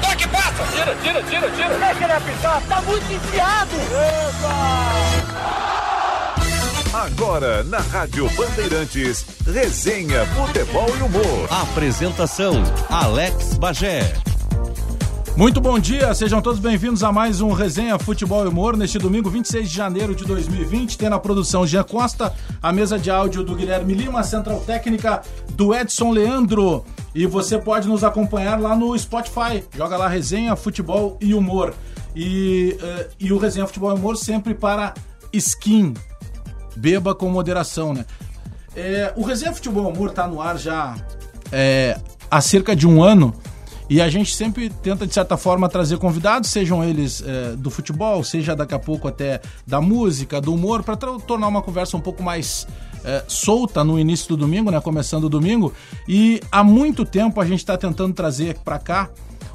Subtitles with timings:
[0.00, 0.64] toque, passa!
[0.72, 1.78] Tira, tira, tira, tira!
[1.78, 3.76] Deixa ele apitar, tá muito enfiado!
[3.76, 5.38] Epa!
[6.94, 11.48] Agora, na Rádio Bandeirantes, resenha, futebol e humor.
[11.50, 12.54] Apresentação,
[12.88, 14.14] Alex Bagé.
[15.38, 19.30] Muito bom dia, sejam todos bem-vindos a mais um Resenha Futebol e Humor neste domingo
[19.30, 20.98] 26 de janeiro de 2020.
[20.98, 25.22] Tem na produção Jean Costa, a mesa de áudio do Guilherme Lima, a central técnica
[25.50, 26.84] do Edson Leandro.
[27.18, 29.64] E você pode nos acompanhar lá no Spotify.
[29.76, 31.74] Joga lá Resenha Futebol e Humor.
[32.14, 34.94] E, uh, e o Resenha Futebol e Humor sempre para
[35.32, 35.94] skin.
[36.76, 38.06] Beba com moderação, né?
[38.76, 40.94] É, o Resenha Futebol e Humor tá no ar já
[41.50, 41.98] é,
[42.30, 43.34] há cerca de um ano.
[43.90, 48.22] E a gente sempre tenta, de certa forma, trazer convidados, sejam eles é, do futebol,
[48.22, 52.22] seja daqui a pouco até da música, do humor, para tornar uma conversa um pouco
[52.22, 52.66] mais
[53.02, 54.78] é, solta no início do domingo, né?
[54.80, 55.72] Começando o domingo.
[56.06, 59.10] E há muito tempo a gente está tentando trazer para cá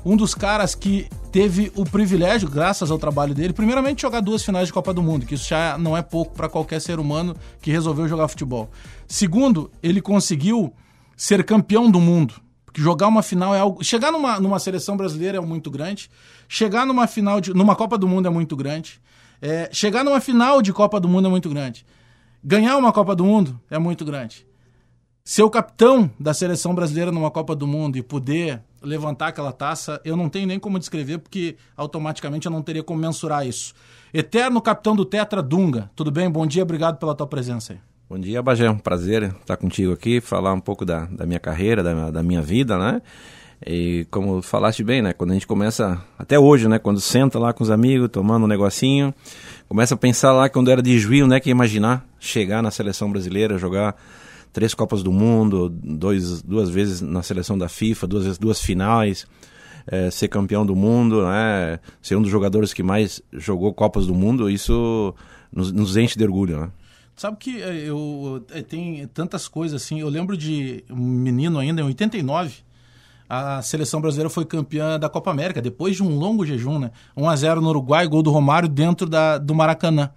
[0.05, 4.67] um dos caras que teve o privilégio, graças ao trabalho dele, primeiramente jogar duas finais
[4.67, 7.71] de Copa do Mundo, que isso já não é pouco para qualquer ser humano que
[7.71, 8.69] resolveu jogar futebol.
[9.07, 10.73] Segundo, ele conseguiu
[11.15, 12.35] ser campeão do mundo.
[12.73, 13.83] Porque jogar uma final é algo.
[13.83, 16.09] Chegar numa, numa seleção brasileira é muito grande.
[16.49, 17.53] Chegar numa final de.
[17.53, 18.99] numa Copa do Mundo é muito grande.
[19.39, 21.85] É, chegar numa final de Copa do Mundo é muito grande.
[22.43, 24.47] Ganhar uma Copa do Mundo é muito grande.
[25.23, 30.01] Ser o capitão da seleção brasileira numa Copa do Mundo e poder levantar aquela taça,
[30.03, 33.73] eu não tenho nem como descrever, porque automaticamente eu não teria como mensurar isso.
[34.11, 35.91] Eterno capitão do Tetra Dunga.
[35.95, 36.29] Tudo bem?
[36.29, 37.92] Bom dia, obrigado pela tua presença aí.
[38.13, 38.69] Bom dia, Bagé.
[38.69, 42.43] Um prazer estar contigo aqui, falar um pouco da, da minha carreira, da, da minha
[42.43, 43.01] vida, né?
[43.65, 45.13] E como falaste bem, né?
[45.13, 46.77] Quando a gente começa, até hoje, né?
[46.77, 49.11] Quando senta lá com os amigos, tomando um negocinho,
[49.67, 51.39] começa a pensar lá quando era de juiz, né?
[51.39, 53.95] Que imaginar chegar na seleção brasileira, jogar
[54.51, 59.25] três Copas do Mundo, dois, duas vezes na seleção da FIFA, duas vezes duas finais,
[59.87, 61.79] é, ser campeão do mundo, né?
[61.99, 65.15] Ser um dos jogadores que mais jogou Copas do Mundo, isso
[65.51, 66.69] nos, nos enche de orgulho, né?
[67.15, 69.99] Sabe que eh, eu, eu tem tantas coisas assim.
[69.99, 72.63] Eu lembro de um menino ainda em 89.
[73.29, 76.91] A seleção brasileira foi campeã da Copa América depois de um longo jejum, né?
[77.15, 80.11] 1 a 0 no Uruguai, gol do Romário dentro da, do Maracanã.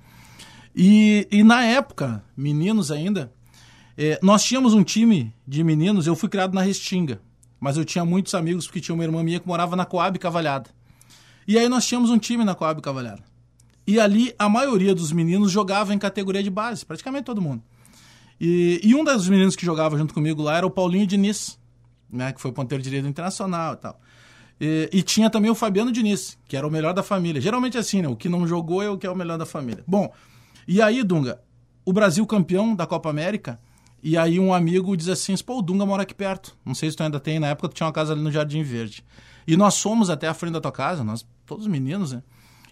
[0.74, 3.32] E, e na época, meninos ainda,
[3.96, 6.06] é, nós tínhamos um time de meninos.
[6.06, 7.20] Eu fui criado na Restinga,
[7.58, 10.68] mas eu tinha muitos amigos porque tinha uma irmã minha que morava na Coab Cavalhada.
[11.48, 13.22] E aí nós tínhamos um time na Coab Cavalhada.
[13.86, 17.62] E ali a maioria dos meninos jogava em categoria de base, praticamente todo mundo.
[18.40, 21.58] E, e um dos meninos que jogava junto comigo lá era o Paulinho Diniz,
[22.10, 24.00] né, que foi ponteiro direito internacional e tal.
[24.60, 27.40] E, e, tinha também o Fabiano Diniz, que era o melhor da família.
[27.40, 28.08] Geralmente é assim, né?
[28.08, 29.84] O que não jogou é o que é o melhor da família.
[29.86, 30.10] Bom,
[30.66, 31.40] e aí, Dunga,
[31.84, 33.60] o Brasil campeão da Copa América,
[34.02, 36.56] e aí um amigo diz assim, pô, o Dunga mora aqui perto.
[36.64, 38.62] Não sei se tu ainda tem, na época tu tinha uma casa ali no Jardim
[38.62, 39.04] Verde.
[39.46, 42.22] E nós fomos até a frente da tua casa, nós, todos os meninos, né?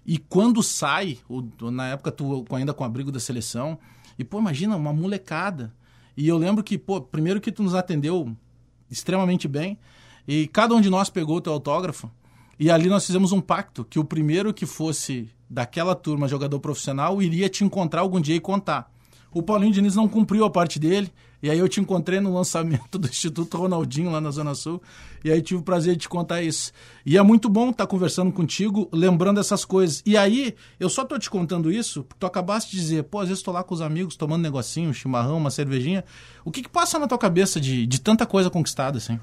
[0.06, 3.78] E quando sai, o, na época tu ainda com abrigo da seleção,
[4.18, 5.74] e pô, imagina, uma molecada.
[6.16, 8.36] E eu lembro que, pô, primeiro que tu nos atendeu
[8.90, 9.78] extremamente bem,
[10.28, 12.10] e cada um de nós pegou o teu autógrafo,
[12.58, 17.20] e ali nós fizemos um pacto que o primeiro que fosse daquela turma jogador profissional
[17.20, 18.92] iria te encontrar algum dia e contar.
[19.32, 21.12] O Paulinho Diniz não cumpriu a parte dele,
[21.44, 24.82] e aí eu te encontrei no lançamento do Instituto Ronaldinho lá na Zona Sul.
[25.22, 26.72] E aí tive o prazer de te contar isso.
[27.04, 30.02] E é muito bom estar conversando contigo, lembrando essas coisas.
[30.06, 33.28] E aí, eu só tô te contando isso, porque tu acabaste de dizer, pô, às
[33.28, 36.02] vezes tô lá com os amigos tomando um negocinho, um chimarrão, uma cervejinha.
[36.46, 39.20] O que que passa na tua cabeça de, de tanta coisa conquistada, assim?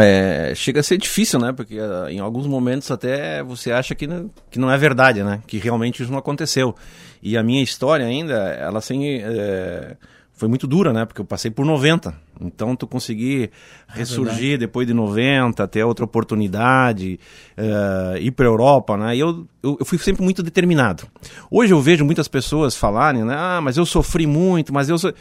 [0.00, 1.52] É, chega a ser difícil, né?
[1.52, 5.42] Porque uh, em alguns momentos até você acha que não, que não é verdade, né?
[5.46, 6.74] Que realmente isso não aconteceu.
[7.22, 9.20] E a minha história ainda, ela sem...
[9.22, 9.94] É
[10.36, 11.06] foi muito dura, né?
[11.06, 12.14] Porque eu passei por 90.
[12.40, 13.50] Então, tu conseguir
[13.88, 17.18] é ressurgir depois de 90, ter outra oportunidade,
[17.56, 19.16] uh, ir para a Europa, né?
[19.16, 21.08] E eu, eu, eu, fui sempre muito determinado.
[21.50, 23.34] Hoje eu vejo muitas pessoas falarem, né?
[23.36, 24.98] Ah, mas eu sofri muito, mas eu...
[24.98, 25.12] So...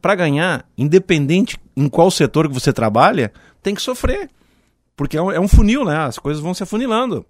[0.00, 3.30] Para ganhar, independente em qual setor que você trabalha,
[3.62, 4.30] tem que sofrer.
[4.96, 5.98] Porque é um, é um funil, né?
[5.98, 7.26] As coisas vão se afunilando.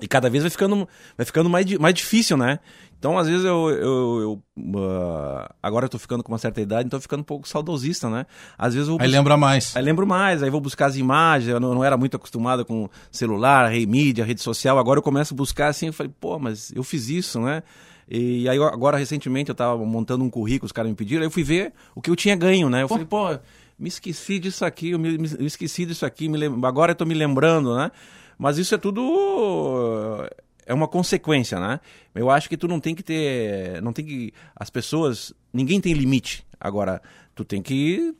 [0.00, 2.60] E cada vez vai ficando, vai ficando mais, mais difícil, né?
[2.98, 3.70] Então, às vezes, eu.
[3.70, 4.42] eu, eu
[4.76, 7.48] uh, agora eu tô ficando com uma certa idade, então eu tô ficando um pouco
[7.48, 8.26] saudosista, né?
[8.56, 9.76] Às vezes eu Aí lembra mais.
[9.76, 12.88] Aí lembro mais, aí vou buscar as imagens, eu não, não era muito acostumado com
[13.10, 14.78] celular, rede mídia, rede social.
[14.78, 17.62] Agora eu começo a buscar assim, eu falei, pô, mas eu fiz isso, né?
[18.10, 21.30] E aí, agora, recentemente, eu tava montando um currículo, os caras me pediram, aí eu
[21.30, 22.82] fui ver o que eu tinha ganho, né?
[22.82, 22.94] Eu pô.
[22.94, 23.38] falei, pô,
[23.78, 27.14] me esqueci disso aqui, eu me, me esqueci disso aqui, me agora eu tô me
[27.14, 27.92] lembrando, né?
[28.38, 30.28] Mas isso é tudo
[30.64, 31.80] é uma consequência, né?
[32.14, 35.94] Eu acho que tu não tem que ter, não tem que as pessoas, ninguém tem
[35.94, 36.46] limite.
[36.60, 37.00] Agora,
[37.34, 38.14] tu tem que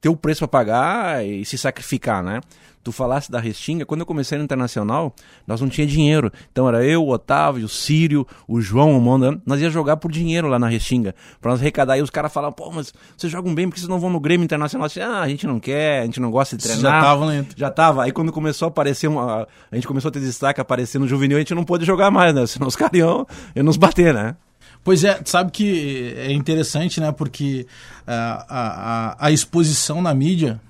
[0.00, 2.40] ter o preço para pagar e se sacrificar, né?
[2.86, 5.12] Tu falasse da Restinga, quando eu comecei no Internacional,
[5.44, 6.30] nós não tinha dinheiro.
[6.52, 10.12] Então era eu, o Otávio, o Sírio, o João, o Monda, nós ia jogar por
[10.12, 11.98] dinheiro lá na Restinga, para nós arrecadar.
[11.98, 14.44] E os caras falavam, pô, mas vocês jogam bem, porque vocês não vão no Grêmio
[14.44, 14.86] Internacional?
[14.86, 16.80] Disse, ah, a gente não quer, a gente não gosta de treinar.
[16.80, 17.46] Já tava, né?
[17.56, 18.04] Já tava.
[18.04, 21.38] Aí quando começou a aparecer, uma, a gente começou a ter destaque, aparecer no Juvenil,
[21.38, 22.46] a gente não pôde jogar mais, né?
[22.46, 23.26] Senão os caras iam,
[23.56, 24.36] iam nos bater, né?
[24.86, 27.10] Pois é, sabe que é interessante, né?
[27.10, 27.66] Porque
[28.06, 30.60] a, a, a exposição na mídia,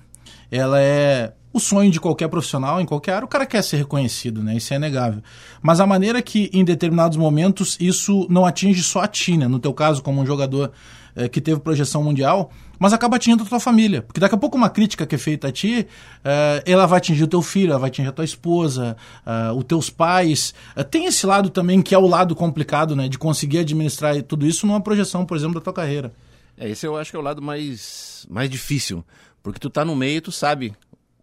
[0.49, 4.41] ela é o sonho de qualquer profissional, em qualquer área, o cara quer ser reconhecido,
[4.41, 4.57] né?
[4.57, 5.21] Isso é inegável.
[5.61, 9.47] Mas a maneira que, em determinados momentos, isso não atinge só a ti, né?
[9.47, 10.71] No teu caso, como um jogador
[11.15, 14.01] é, que teve projeção mundial, mas acaba atingindo a tua família.
[14.01, 15.87] Porque daqui a pouco uma crítica que é feita a ti,
[16.23, 18.95] é, ela vai atingir o teu filho, ela vai atingir a tua esposa,
[19.25, 20.53] é, os teus pais.
[20.89, 23.07] tem esse lado também que é o lado complicado, né?
[23.07, 26.11] De conseguir administrar tudo isso numa projeção, por exemplo, da tua carreira.
[26.57, 29.03] É, esse eu acho que é o lado mais, mais difícil.
[29.43, 30.73] Porque tu tá no meio, tu sabe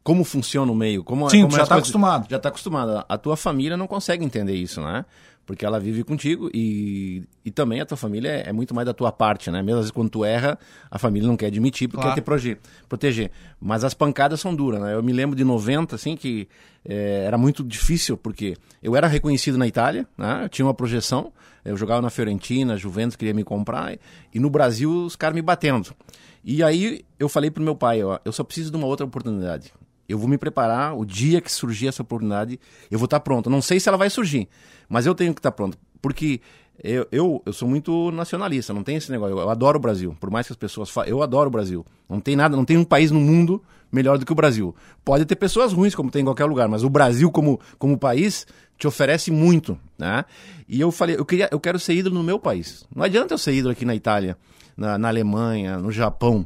[0.05, 1.03] como funciona o meio.
[1.03, 2.27] Como, Sim, como já está acostumado.
[2.31, 3.05] Já está acostumado.
[3.09, 5.05] A tua família não consegue entender isso, né?
[5.47, 8.95] Porque ela vive contigo e, e também a tua família é, é muito mais da
[8.95, 9.63] tua parte, né?
[9.63, 10.59] Mesmo às vezes quando tu erra,
[10.91, 12.15] a família não quer admitir porque claro.
[12.15, 12.59] quer te proteger,
[12.89, 13.31] proteger.
[13.61, 14.95] Mas as pancadas são duras, né?
[14.95, 16.49] Eu me lembro de 90, assim, que
[16.85, 20.45] é, era muito difícil porque eu era reconhecido na Itália, né?
[20.45, 21.33] Eu tinha uma projeção,
[21.65, 23.99] eu jogava na Fiorentina, Juventus queria me comprar
[24.33, 25.95] e no Brasil os caras me batendo.
[26.43, 29.73] E aí eu falei pro meu pai, ó, eu só preciso de uma outra oportunidade.
[30.09, 32.61] Eu vou me preparar, o dia que surgir essa oportunidade,
[32.91, 33.49] eu vou estar pronto.
[33.49, 34.49] Não sei se ela vai surgir,
[34.89, 35.79] mas eu tenho que estar pronto.
[36.03, 36.41] Porque
[36.83, 39.35] eu, eu, eu sou muito nacionalista, não tem esse negócio.
[39.37, 41.87] Eu, eu, adoro o Brasil, por mais que as pessoas falem, eu adoro o Brasil.
[42.09, 44.75] Não tem nada, não tem um país no mundo melhor do que o Brasil.
[45.05, 48.47] Pode ter pessoas ruins, como tem em qualquer lugar, mas o Brasil, como, como país,
[48.77, 49.79] te oferece muito.
[49.97, 50.25] Né?
[50.69, 52.85] E eu falei, eu, queria, eu quero ser ídolo no meu país.
[52.95, 54.37] Não adianta eu ser ídolo aqui na Itália,
[54.77, 56.45] na, na Alemanha, no Japão.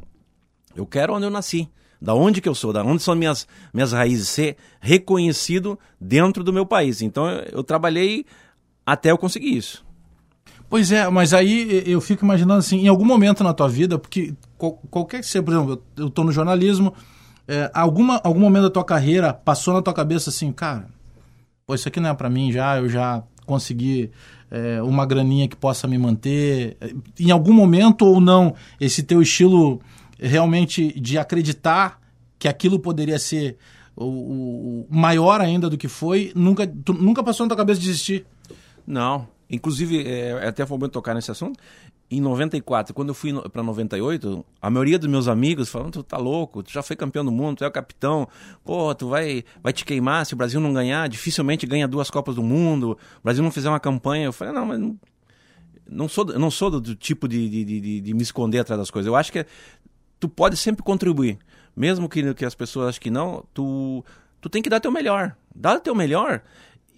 [0.75, 1.67] Eu quero onde eu nasci
[2.01, 6.53] da onde que eu sou, da onde são minhas, minhas raízes, ser reconhecido dentro do
[6.53, 7.01] meu país.
[7.01, 8.25] Então eu, eu trabalhei
[8.85, 9.85] até eu conseguir isso.
[10.69, 14.35] Pois é, mas aí eu fico imaginando assim, em algum momento na tua vida, porque
[14.57, 16.93] qualquer que seja, por exemplo, eu estou no jornalismo,
[17.47, 20.85] é, alguma, algum momento da tua carreira passou na tua cabeça assim, cara,
[21.65, 24.11] pô, isso aqui não é para mim já, eu já consegui
[24.51, 26.77] é, uma graninha que possa me manter.
[27.19, 29.81] Em algum momento ou não, esse teu estilo
[30.19, 31.99] realmente de acreditar
[32.37, 33.57] que aquilo poderia ser
[33.95, 38.25] o, o maior ainda do que foi, nunca, tu, nunca passou na tua cabeça desistir?
[38.85, 39.27] Não.
[39.49, 41.59] Inclusive, é, é até foi bom tocar nesse assunto.
[42.11, 46.17] Em 94, quando eu fui para 98, a maioria dos meus amigos falaram: Tu tá
[46.17, 48.27] louco, tu já foi campeão do mundo, tu é o capitão,
[48.63, 52.35] pô, tu vai, vai te queimar se o Brasil não ganhar, dificilmente ganha duas Copas
[52.35, 54.25] do Mundo, o Brasil não fizer uma campanha.
[54.25, 54.99] Eu falei: Não, mas não,
[55.87, 58.91] não sou, não sou do, do tipo de, de, de, de, me esconder atrás das
[58.91, 59.07] coisas.
[59.07, 59.45] Eu acho que
[60.19, 61.37] tu pode sempre contribuir.
[61.75, 64.03] Mesmo que, que as pessoas achem que não, tu,
[64.41, 65.35] tu tem que dar teu melhor.
[65.55, 66.41] Dá teu melhor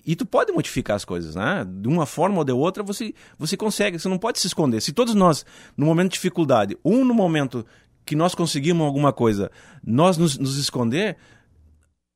[0.05, 1.65] e tu pode modificar as coisas, né?
[1.65, 4.81] De uma forma ou de outra você, você consegue, você não pode se esconder.
[4.81, 5.45] Se todos nós,
[5.77, 7.65] no momento de dificuldade, um no momento
[8.05, 9.51] que nós conseguimos alguma coisa,
[9.83, 11.17] nós nos, nos esconder,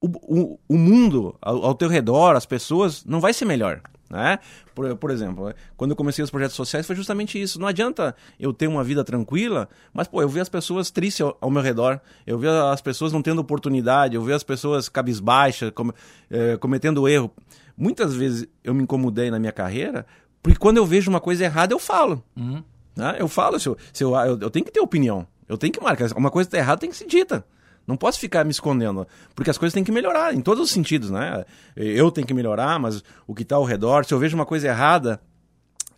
[0.01, 3.81] o, o, o mundo ao, ao teu redor, as pessoas, não vai ser melhor.
[4.09, 4.37] Né?
[4.75, 7.59] Por, por exemplo, quando eu comecei os projetos sociais foi justamente isso.
[7.59, 11.37] Não adianta eu ter uma vida tranquila, mas pô, eu vi as pessoas tristes ao,
[11.41, 15.71] ao meu redor, eu vi as pessoas não tendo oportunidade, eu vi as pessoas cabisbaixas,
[15.71, 15.91] com,
[16.29, 17.31] é, cometendo erro.
[17.77, 20.05] Muitas vezes eu me incomodei na minha carreira,
[20.41, 22.23] porque quando eu vejo uma coisa errada, eu falo.
[22.37, 22.63] Uhum.
[22.95, 23.17] Né?
[23.19, 25.81] Eu falo, se eu, se eu, eu, eu tenho que ter opinião, eu tenho que
[25.81, 26.11] marcar.
[26.15, 27.43] Uma coisa está errada tem que ser dita.
[27.87, 31.11] Não posso ficar me escondendo, porque as coisas têm que melhorar em todos os sentidos,
[31.11, 31.45] né?
[31.75, 34.67] Eu tenho que melhorar, mas o que está ao redor, se eu vejo uma coisa
[34.67, 35.21] errada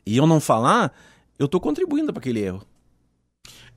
[0.06, 0.94] e eu não falar,
[1.40, 2.62] eu estou contribuindo para aquele erro.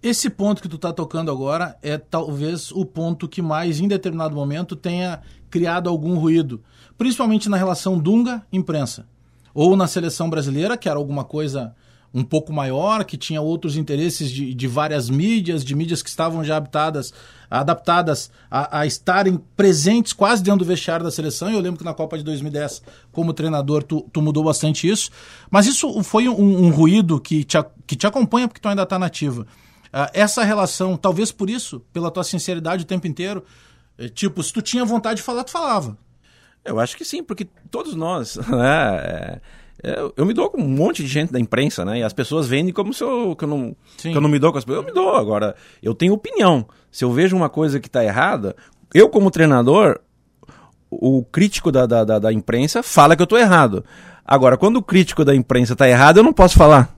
[0.03, 4.35] Esse ponto que tu está tocando agora é talvez o ponto que mais, em determinado
[4.35, 6.63] momento, tenha criado algum ruído,
[6.97, 9.07] principalmente na relação Dunga-imprensa,
[9.53, 11.77] ou na seleção brasileira, que era alguma coisa
[12.13, 16.43] um pouco maior, que tinha outros interesses de, de várias mídias, de mídias que estavam
[16.43, 17.13] já adaptadas,
[17.49, 21.51] adaptadas a, a, estarem presentes quase dentro do vestiário da seleção.
[21.51, 25.11] Eu lembro que na Copa de 2010, como treinador, tu, tu mudou bastante isso.
[25.51, 28.99] Mas isso foi um, um ruído que te, que te acompanha porque tu ainda está
[28.99, 29.43] nativa.
[29.93, 33.45] Uh, essa relação, talvez por isso, pela tua sinceridade o tempo inteiro,
[33.99, 35.97] é, tipo, se tu tinha vontade de falar, tu falava.
[36.65, 39.41] Eu acho que sim, porque todos nós, né?
[39.83, 41.99] É eu, eu, me dou com um monte de gente da imprensa, né?
[42.01, 44.53] E as pessoas vendem como se eu, que eu, não, que eu não me dou
[44.53, 44.85] com as pessoas.
[44.85, 45.15] Eu me dou.
[45.15, 46.67] Agora, eu tenho opinião.
[46.91, 48.55] Se eu vejo uma coisa que está errada,
[48.93, 50.01] eu, como treinador,
[50.91, 53.85] o crítico da, da, da, da imprensa fala que eu estou errado.
[54.25, 56.97] Agora, quando o crítico da imprensa está errado, eu não posso falar.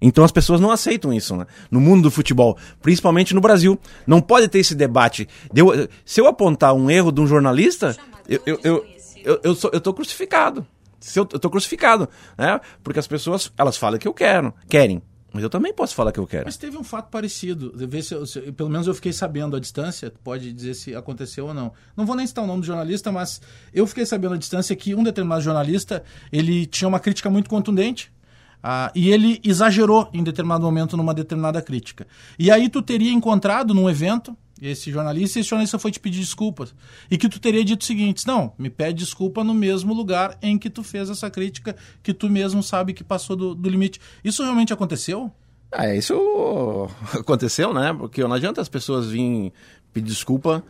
[0.00, 1.46] Então as pessoas não aceitam isso, né?
[1.70, 3.78] No mundo do futebol, principalmente no Brasil.
[4.06, 5.28] Não pode ter esse debate.
[5.54, 7.96] Eu, se eu apontar um erro de um jornalista,
[8.26, 8.86] eu, eu, eu,
[9.24, 10.66] eu, eu, sou, eu tô crucificado.
[11.14, 12.60] Eu, eu tô crucificado, né?
[12.82, 15.02] Porque as pessoas, elas falam que eu quero, querem.
[15.32, 16.44] Mas eu também posso falar que eu quero.
[16.44, 17.72] Mas teve um fato parecido.
[17.74, 21.54] Ver se, se pelo menos eu fiquei sabendo à distância, pode dizer se aconteceu ou
[21.54, 21.72] não.
[21.96, 23.40] Não vou nem citar o nome do jornalista, mas
[23.72, 26.02] eu fiquei sabendo à distância que um determinado jornalista
[26.32, 28.12] ele tinha uma crítica muito contundente.
[28.62, 32.06] Ah, e ele exagerou em determinado momento numa determinada crítica.
[32.38, 36.20] E aí tu teria encontrado num evento esse jornalista, e esse jornalista foi te pedir
[36.20, 36.74] desculpas.
[37.10, 40.58] E que tu teria dito o seguinte: não, me pede desculpa no mesmo lugar em
[40.58, 44.00] que tu fez essa crítica, que tu mesmo sabe que passou do, do limite.
[44.24, 45.32] Isso realmente aconteceu?
[45.72, 46.88] Ah, isso
[47.18, 47.94] aconteceu, né?
[47.96, 49.52] Porque não adianta as pessoas virem
[49.92, 50.62] pedir desculpa.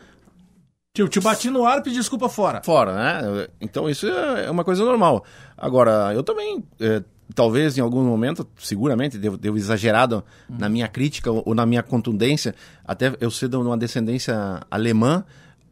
[0.93, 2.63] Tipo, te bati no ar e pedi desculpa fora.
[2.65, 3.49] Fora, né?
[3.61, 5.25] Então isso é uma coisa normal.
[5.57, 7.03] Agora, eu também é,
[7.35, 10.57] talvez em algum momento, seguramente, devo, devo exagerado uhum.
[10.59, 15.25] na minha crítica ou, ou, na minha contundência, até eu ser de uma descendência alemã,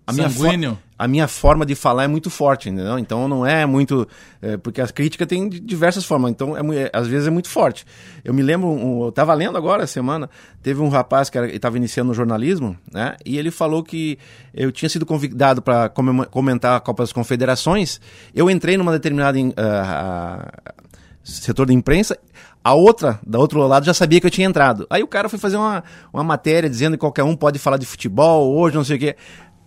[0.08, 2.98] a minha, a minha forma de falar é muito forte, entendeu?
[2.98, 4.08] Então não é muito.
[4.40, 7.84] É, porque a crítica tem diversas formas, então é, é, às vezes é muito forte.
[8.24, 10.30] Eu me lembro, um, eu estava lendo agora, semana,
[10.62, 13.16] teve um rapaz que estava iniciando no jornalismo, né?
[13.22, 14.18] E ele falou que
[14.54, 15.90] eu tinha sido convidado para
[16.30, 18.00] comentar a Copa das Confederações.
[18.34, 19.38] Eu entrei numa determinada.
[19.38, 20.78] Uh, uh,
[21.30, 22.18] setor de imprensa,
[22.62, 24.86] a outra, da outro lado, já sabia que eu tinha entrado.
[24.90, 25.82] Aí o cara foi fazer uma,
[26.12, 29.16] uma matéria dizendo que qualquer um pode falar de futebol hoje, não sei o quê.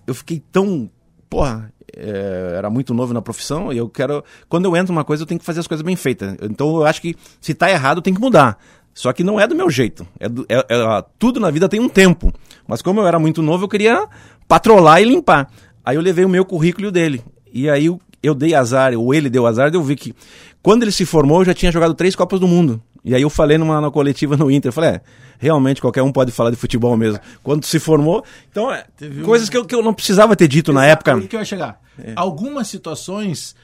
[0.06, 0.90] Eu fiquei tão.
[1.30, 4.24] Porra, é, era muito novo na profissão e eu quero.
[4.50, 6.36] Quando eu entro numa coisa, eu tenho que fazer as coisas bem feitas.
[6.42, 8.58] Então eu acho que se tá errado, tem que mudar.
[8.94, 10.06] Só que não é do meu jeito.
[10.20, 12.34] É, do, é, é tudo na vida tem um tempo.
[12.68, 14.08] Mas como eu era muito novo, eu queria
[14.48, 15.50] patrolar e limpar.
[15.84, 17.24] Aí eu levei o meu currículo o dele.
[17.52, 17.90] E aí
[18.22, 20.14] eu dei azar, ou ele deu azar, eu vi que
[20.62, 22.82] quando ele se formou, eu já tinha jogado três Copas do Mundo.
[23.04, 25.02] E aí eu falei numa, numa coletiva no Inter, eu falei, é,
[25.40, 27.20] realmente qualquer um pode falar de futebol mesmo.
[27.42, 28.86] Quando se formou, então, é,
[29.24, 31.22] coisas que eu, que eu não precisava ter dito Exato, na época.
[31.22, 31.82] que eu ia chegar.
[31.98, 32.14] É.
[32.16, 33.56] Algumas situações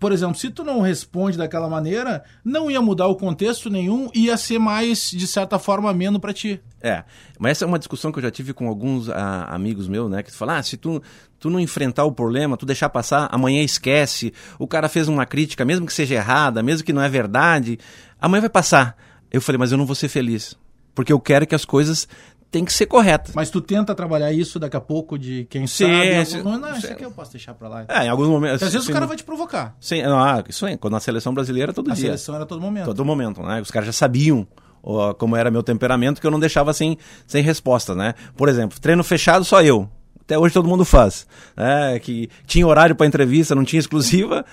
[0.00, 4.36] por exemplo, se tu não responde daquela maneira, não ia mudar o contexto nenhum, ia
[4.36, 6.60] ser mais, de certa forma, ameno para ti.
[6.82, 7.04] É,
[7.38, 10.10] mas essa é uma discussão que eu já tive com alguns a, ah, amigos meus,
[10.10, 10.22] né?
[10.22, 11.00] Que falam, ah, se tu,
[11.38, 15.64] tu não enfrentar o problema, tu deixar passar, amanhã esquece, o cara fez uma crítica,
[15.64, 17.78] mesmo que seja errada, mesmo que não é verdade,
[18.20, 18.96] amanhã vai passar.
[19.30, 20.56] Eu falei, mas eu não vou ser feliz.
[20.94, 22.08] Porque eu quero que as coisas
[22.50, 23.30] tem que ser correta.
[23.34, 26.26] Mas tu tenta trabalhar isso daqui a pouco de quem sim, sabe.
[26.26, 27.84] Sim, não, não, isso aqui eu posso deixar pra lá.
[27.88, 28.58] É, em alguns momentos.
[28.58, 29.76] Porque às vezes sim, o cara vai te provocar.
[29.80, 30.76] Sim, ah, isso aí.
[30.76, 32.04] Quando a seleção brasileira todo a dia.
[32.04, 32.86] A seleção era todo momento.
[32.86, 33.60] Todo momento, né?
[33.60, 34.46] Os caras já sabiam
[34.82, 38.14] ó, como era meu temperamento que eu não deixava sem, sem resposta, né?
[38.36, 39.88] Por exemplo, treino fechado só eu.
[40.20, 41.26] Até hoje todo mundo faz.
[41.56, 44.44] É, que tinha horário para entrevista, não tinha exclusiva.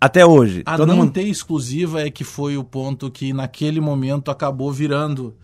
[0.00, 0.62] Até hoje.
[0.64, 1.12] A todo não mundo...
[1.12, 5.34] ter exclusiva é que foi o ponto que naquele momento acabou virando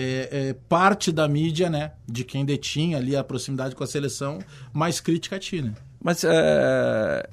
[0.00, 4.38] é, é, parte da mídia, né, de quem detinha ali a proximidade com a seleção,
[4.72, 5.74] mais crítica a ti, né?
[6.02, 7.28] Mas é,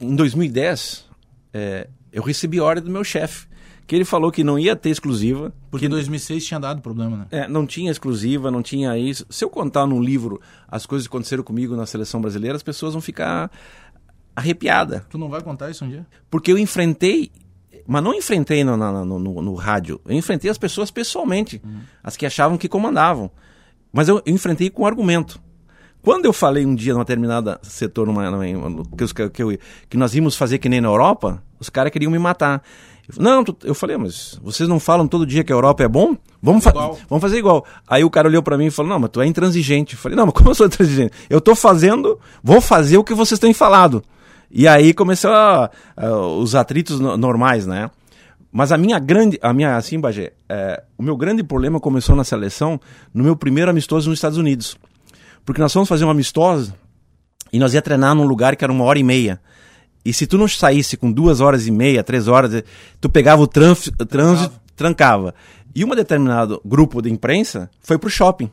[0.00, 1.06] em 2010,
[1.52, 3.46] é, eu recebi ordem do meu chefe,
[3.86, 5.52] que ele falou que não ia ter exclusiva.
[5.70, 7.26] Porque em 2006 tinha dado problema, né?
[7.30, 9.26] É, não tinha exclusiva, não tinha isso.
[9.28, 12.94] Se eu contar num livro as coisas que aconteceram comigo na seleção brasileira, as pessoas
[12.94, 13.50] vão ficar
[14.34, 15.02] arrepiadas.
[15.10, 16.06] Tu não vai contar isso um dia?
[16.30, 17.30] Porque eu enfrentei
[17.86, 20.00] mas não enfrentei no, no, no, no, rádio.
[20.06, 21.80] Eu enfrentei as pessoas pessoalmente, uhum.
[22.02, 23.30] as que achavam que comandavam.
[23.92, 25.40] Mas eu, eu, enfrentei com argumento.
[26.02, 29.58] Quando eu falei um dia numa determinada setor, numa, numa, que, que, eu,
[29.88, 32.62] que, nós íamos fazer que nem na Europa, os caras queriam me matar.
[33.18, 36.16] Não, eu falei, mas vocês não falam todo dia que a Europa é bom?
[36.40, 37.66] Vamos, fa vamos fazer igual.
[37.86, 39.94] Aí o cara olhou para mim e falou, não, mas tu é intransigente.
[39.94, 41.12] Eu falei, não, mas como eu sou intransigente?
[41.28, 44.02] Eu estou fazendo, vou fazer o que vocês têm falado.
[44.50, 47.90] E aí começou a, a, os atritos no, normais, né?
[48.52, 52.24] Mas a minha grande, a minha assim, Bagé, é, o meu grande problema começou na
[52.24, 52.80] seleção
[53.14, 54.76] no meu primeiro amistoso nos Estados Unidos.
[55.44, 56.74] Porque nós fomos fazer um amistoso
[57.52, 59.40] e nós ia treinar num lugar que era uma hora e meia.
[60.04, 62.64] E se tu não saísse com duas horas e meia, três horas,
[63.00, 64.04] tu pegava o trânsito,
[64.74, 65.34] trancava.
[65.74, 68.50] E um determinado grupo de imprensa foi pro shopping.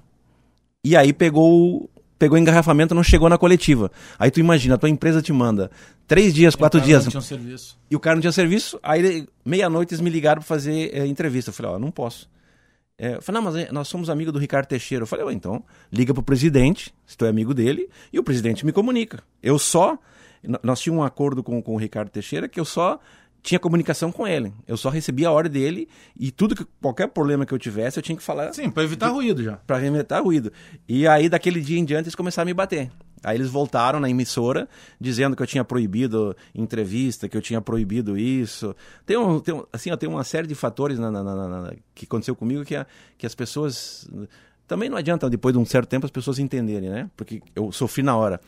[0.84, 3.92] E aí pegou pegou engarrafamento não chegou na coletiva.
[4.18, 5.70] Aí tu imagina, a tua empresa te manda
[6.08, 7.04] três dias, e quatro dias.
[7.24, 7.78] Serviço.
[7.90, 8.80] E o cara não tinha serviço.
[8.82, 11.50] Aí meia-noite eles me ligaram para fazer é, entrevista.
[11.50, 12.30] Eu falei, ó, oh, não posso.
[12.98, 15.04] É, eu falei, não, mas eh, nós somos amigos do Ricardo Teixeira.
[15.04, 18.66] Eu falei, oh, então, liga pro presidente, se tu é amigo dele, e o presidente
[18.66, 19.24] me comunica.
[19.42, 19.98] Eu só.
[20.64, 23.00] Nós tínhamos um acordo com, com o Ricardo Teixeira que eu só
[23.48, 24.52] tinha comunicação com ele.
[24.68, 25.88] Eu só recebia a ordem dele
[26.20, 28.52] e tudo que qualquer problema que eu tivesse, eu tinha que falar.
[28.52, 29.56] Sim, para evitar ruído já.
[29.66, 30.52] Para evitar ruído.
[30.86, 32.92] E aí daquele dia em diante eles começaram a me bater.
[33.24, 34.68] Aí eles voltaram na emissora
[35.00, 38.76] dizendo que eu tinha proibido entrevista, que eu tinha proibido isso.
[39.06, 42.04] Tem, um, tem, um, assim, ó, tem uma série de fatores na, na, na, que
[42.04, 42.86] aconteceu comigo que, a,
[43.18, 44.10] que as pessoas.
[44.68, 47.10] Também não adianta, depois de um certo tempo, as pessoas entenderem, né?
[47.16, 48.42] Porque eu sofri na hora.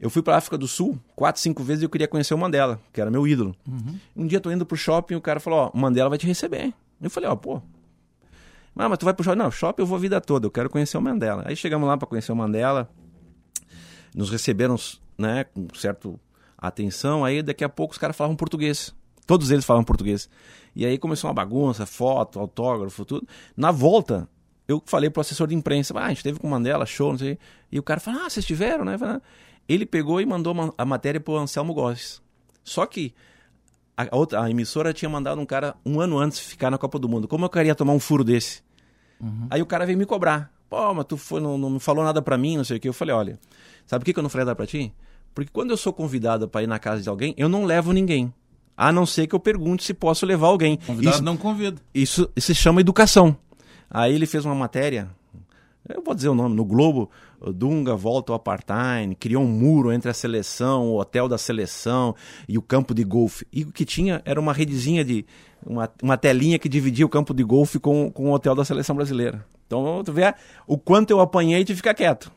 [0.00, 2.38] Eu fui para a África do Sul quatro, cinco vezes e eu queria conhecer o
[2.38, 3.54] Mandela, que era meu ídolo.
[3.68, 3.98] Uhum.
[4.16, 6.18] Um dia eu tô indo pro shopping e o cara falou: Ó, o Mandela vai
[6.18, 6.72] te receber.
[7.00, 7.60] Eu falei: Ó, pô,
[8.76, 9.38] ah, mas tu vai pro shopping?
[9.38, 11.44] Não, shopping eu vou a vida toda, eu quero conhecer o Mandela.
[11.46, 12.88] Aí chegamos lá para conhecer o Mandela,
[14.14, 14.76] nos receberam
[15.18, 16.08] né, com certa
[16.56, 18.94] atenção, aí daqui a pouco os caras falavam português.
[19.26, 20.30] Todos eles falavam português.
[20.74, 23.28] E aí começou uma bagunça, foto, autógrafo, tudo.
[23.54, 24.26] Na volta,
[24.66, 27.18] eu falei pro assessor de imprensa, ah, a gente teve com o Mandela, show, não
[27.18, 27.38] sei.
[27.70, 28.96] E o cara falou, ah, vocês tiveram, né?
[29.68, 32.20] Ele pegou e mandou a matéria pro Anselmo Góes.
[32.64, 33.14] Só que
[33.96, 37.08] a, outra, a emissora tinha mandado um cara um ano antes ficar na Copa do
[37.08, 37.28] Mundo.
[37.28, 38.62] Como eu queria tomar um furo desse?
[39.20, 39.46] Uhum.
[39.50, 40.52] Aí o cara veio me cobrar.
[40.68, 42.88] Pô, mas tu foi, não, não falou nada para mim, não sei o que.
[42.88, 43.38] Eu falei, olha,
[43.86, 44.92] sabe por que, que eu não falei nada pra ti?
[45.34, 48.32] Porque quando eu sou convidado para ir na casa de alguém, eu não levo ninguém.
[48.76, 50.78] A não ser que eu pergunte se posso levar alguém.
[50.78, 51.80] Convidado isso, não convida.
[51.92, 53.36] Isso, isso se chama educação.
[53.90, 55.10] Aí ele fez uma matéria,
[55.94, 60.10] eu vou dizer o nome, no Globo, Dunga volta ao apartheid, criou um muro entre
[60.10, 62.14] a seleção, o hotel da seleção
[62.48, 63.46] e o campo de golfe.
[63.52, 65.24] E o que tinha era uma redezinha de.
[65.64, 68.96] Uma, uma telinha que dividia o campo de golfe com, com o hotel da seleção
[68.96, 69.44] brasileira.
[69.66, 70.34] Então, tu vê
[70.66, 72.32] o quanto eu apanhei de ficar quieto.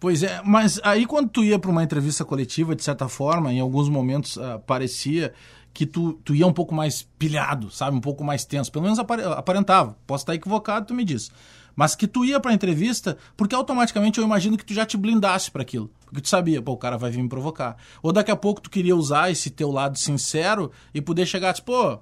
[0.00, 3.60] Pois é, mas aí quando tu ia para uma entrevista coletiva, de certa forma, em
[3.60, 5.32] alguns momentos uh, parecia
[5.72, 7.96] que tu, tu ia um pouco mais pilhado, sabe?
[7.96, 8.70] Um pouco mais tenso.
[8.70, 9.96] Pelo menos aparentava.
[10.06, 11.30] Posso estar equivocado, tu me diz
[11.76, 14.96] mas que tu ia para a entrevista porque automaticamente eu imagino que tu já te
[14.96, 15.90] blindasse para aquilo.
[16.04, 17.76] Porque tu sabia, pô, o cara vai vir me provocar.
[18.02, 21.62] Ou daqui a pouco tu queria usar esse teu lado sincero e poder chegar e
[21.62, 21.98] pô,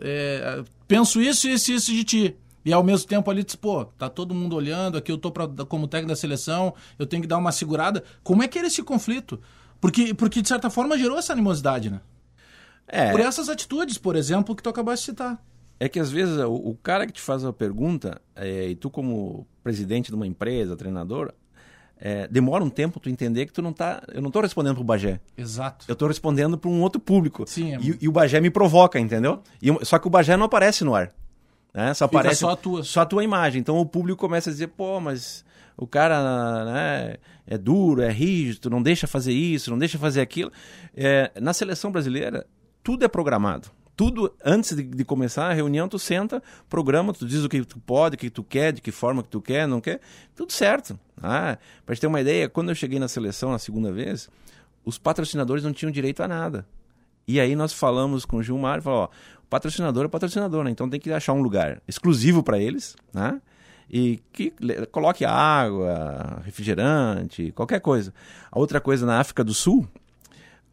[0.00, 2.36] é, penso isso, isso e isso de ti.
[2.64, 5.88] E ao mesmo tempo ali, pô, tá todo mundo olhando, aqui eu tô pra, como
[5.88, 8.04] técnico da seleção, eu tenho que dar uma segurada.
[8.22, 9.40] Como é que era esse conflito?
[9.80, 12.00] Porque, porque de certa forma gerou essa animosidade, né?
[12.86, 13.10] É.
[13.10, 15.42] Por essas atitudes, por exemplo, que tu acabaste de citar.
[15.82, 18.88] É que às vezes o, o cara que te faz a pergunta, é, e tu
[18.88, 21.32] como presidente de uma empresa, treinador,
[21.98, 24.00] é, demora um tempo tu entender que tu não tá.
[24.14, 25.18] Eu não estou respondendo pro Bagé.
[25.36, 25.84] Exato.
[25.88, 27.44] Eu estou respondendo para um outro público.
[27.48, 27.74] Sim.
[27.74, 27.80] É...
[27.80, 29.42] E, e, o Bagé me provoca, entendeu?
[29.60, 31.12] E, só que o Bagé não aparece no ar.
[31.74, 31.92] Né?
[31.94, 32.84] Só Fica aparece só a tua.
[32.84, 33.60] Só a tua imagem.
[33.60, 35.44] Então o público começa a dizer, pô, mas
[35.76, 40.52] o cara né, é duro, é rígido, não deixa fazer isso, não deixa fazer aquilo.
[40.94, 42.46] É, na seleção brasileira,
[42.84, 43.68] tudo é programado
[44.02, 47.78] tudo antes de, de, começar a reunião, tu senta, programa, tu diz o que tu
[47.78, 50.00] pode, o que tu quer, de que forma que tu quer, não quer,
[50.34, 50.98] tudo certo.
[51.22, 54.28] Ah, para ter uma ideia, quando eu cheguei na seleção na segunda vez,
[54.84, 56.66] os patrocinadores não tinham direito a nada.
[57.28, 59.08] E aí nós falamos com o Gilmar e falou, ó,
[59.48, 60.72] patrocinador é patrocinador, né?
[60.72, 63.40] Então tem que achar um lugar exclusivo para eles, né?
[63.88, 64.52] E que
[64.90, 68.12] coloque água, refrigerante, qualquer coisa.
[68.50, 69.86] A outra coisa na África do Sul,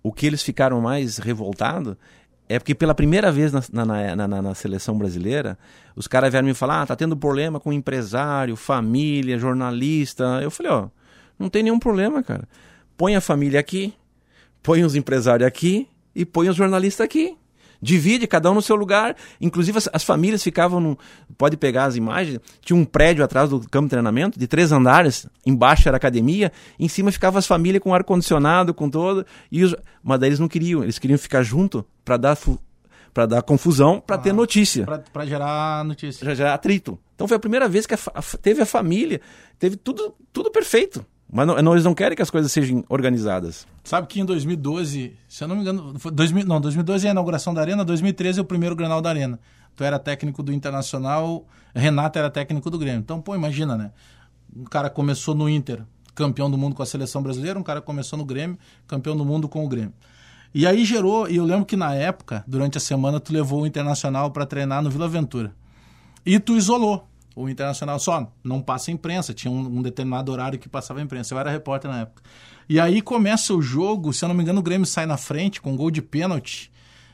[0.01, 1.95] o que eles ficaram mais revoltados
[2.49, 5.55] é porque pela primeira vez na, na, na, na seleção brasileira,
[5.95, 10.39] os caras vieram me falar, ah, tá tendo problema com empresário, família, jornalista.
[10.41, 10.89] Eu falei, ó,
[11.37, 12.49] não tem nenhum problema, cara.
[12.97, 13.93] Põe a família aqui,
[14.63, 17.37] põe os empresários aqui e põe os jornalistas aqui.
[17.81, 19.15] Divide cada um no seu lugar.
[19.39, 20.79] Inclusive as, as famílias ficavam.
[20.79, 20.97] No,
[21.37, 22.39] pode pegar as imagens.
[22.61, 25.27] Tinha um prédio atrás do campo de treinamento, de três andares.
[25.45, 26.51] Embaixo era academia.
[26.79, 29.25] Em cima ficavam as famílias com ar condicionado, com todo.
[29.51, 30.83] E os, mas daí eles não queriam.
[30.83, 32.37] Eles queriam ficar junto para dar
[33.13, 34.85] para dar confusão, para ah, ter notícia.
[34.85, 36.23] Para gerar notícia.
[36.23, 36.97] Para gerar atrito.
[37.15, 39.19] Então foi a primeira vez que a, a, teve a família,
[39.57, 41.05] teve tudo, tudo perfeito.
[41.31, 43.67] Mas não, não, eles não querem que as coisas sejam organizadas.
[43.83, 47.11] Sabe que em 2012, se eu não me engano, foi 2000, não, 2012 é a
[47.11, 49.39] inauguração da Arena, 2013 é o primeiro Granal da Arena.
[49.75, 52.99] Tu era técnico do Internacional, Renato era técnico do Grêmio.
[52.99, 53.91] Então, pô, imagina, né?
[54.55, 55.83] Um cara começou no Inter,
[56.15, 59.47] campeão do mundo com a seleção brasileira, um cara começou no Grêmio, campeão do mundo
[59.47, 59.93] com o Grêmio.
[60.53, 63.67] E aí gerou, e eu lembro que na época, durante a semana, tu levou o
[63.67, 65.53] Internacional para treinar no Vila Aventura.
[66.25, 67.07] E tu isolou
[67.39, 71.33] o Internacional só não passa imprensa, tinha um, um, determinado horário que passava imprensa.
[71.33, 72.21] Eu era repórter na época.
[72.67, 75.61] E aí começa o jogo, se eu não me engano, o Grêmio sai na frente
[75.61, 76.69] com um gol de pênalti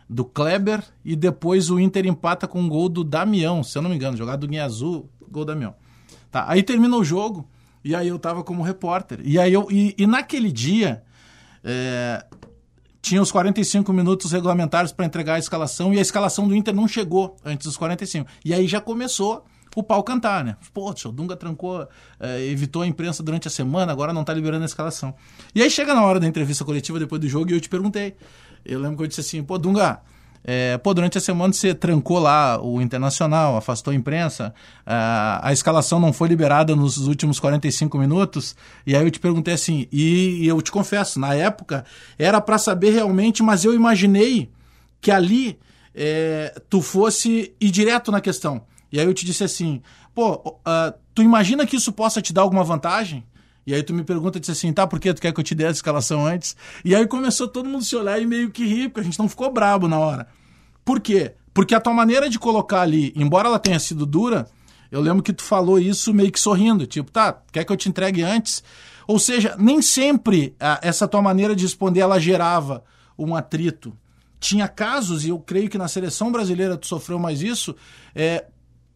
[0.10, 3.90] do Kleber e depois o Inter empata com um gol do Damião, se eu não
[3.90, 5.76] me engano, jogado do Guinha Azul, gol do Damião.
[6.32, 7.48] Tá, aí termina o jogo
[7.84, 9.20] e aí eu tava como repórter.
[9.24, 11.04] E aí eu e, e naquele dia
[11.64, 12.26] é,
[13.00, 16.88] tinha os 45 minutos regulamentares para entregar a escalação e a escalação do Inter não
[16.88, 18.28] chegou antes dos 45.
[18.44, 20.56] E aí já começou o pau cantar, né?
[20.74, 21.88] Pô, o Dunga trancou,
[22.20, 25.14] é, evitou a imprensa durante a semana, agora não tá liberando a escalação.
[25.54, 28.16] E aí chega na hora da entrevista coletiva depois do jogo e eu te perguntei.
[28.66, 30.02] Eu lembro que eu disse assim, pô, Dunga,
[30.48, 34.54] É, pô, durante a semana você trancou lá o Internacional, afastou a imprensa,
[34.86, 39.56] a, a escalação não foi liberada nos últimos 45 minutos, e aí eu te perguntei
[39.56, 41.84] assim, e, e eu te confesso, na época
[42.16, 44.52] era para saber realmente, mas eu imaginei
[45.02, 45.58] que ali
[45.96, 48.62] é, tu fosse ir direto na questão.
[48.96, 49.82] E aí eu te disse assim,
[50.14, 53.26] pô, uh, tu imagina que isso possa te dar alguma vantagem?
[53.68, 55.54] E aí tu me pergunta, disse assim, tá, por que tu quer que eu te
[55.54, 56.56] dê a escalação antes?
[56.86, 59.28] E aí começou todo mundo se olhar e meio que rir, porque a gente não
[59.28, 60.28] ficou brabo na hora.
[60.86, 61.34] Por quê?
[61.54, 64.48] Porque a tua maneira de colocar ali, embora ela tenha sido dura,
[64.90, 67.90] eu lembro que tu falou isso meio que sorrindo, tipo, tá, quer que eu te
[67.90, 68.64] entregue antes?
[69.06, 72.82] Ou seja, nem sempre a, essa tua maneira de responder, ela gerava
[73.20, 73.94] um atrito.
[74.40, 77.76] Tinha casos, e eu creio que na seleção brasileira tu sofreu mais isso,
[78.16, 78.46] é,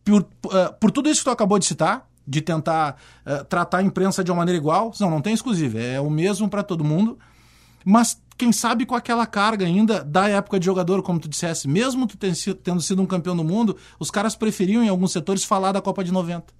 [0.10, 3.84] por, uh, por tudo isso que tu acabou de citar, de tentar uh, tratar a
[3.84, 4.91] imprensa de uma maneira igual.
[5.00, 7.17] Não, não tem exclusivo, é o mesmo para todo mundo.
[7.86, 12.08] Mas quem sabe com aquela carga ainda da época de jogador, como tu dissesse, mesmo
[12.08, 15.82] tu tendo sido um campeão do mundo, os caras preferiam em alguns setores falar da
[15.82, 16.54] Copa de 90.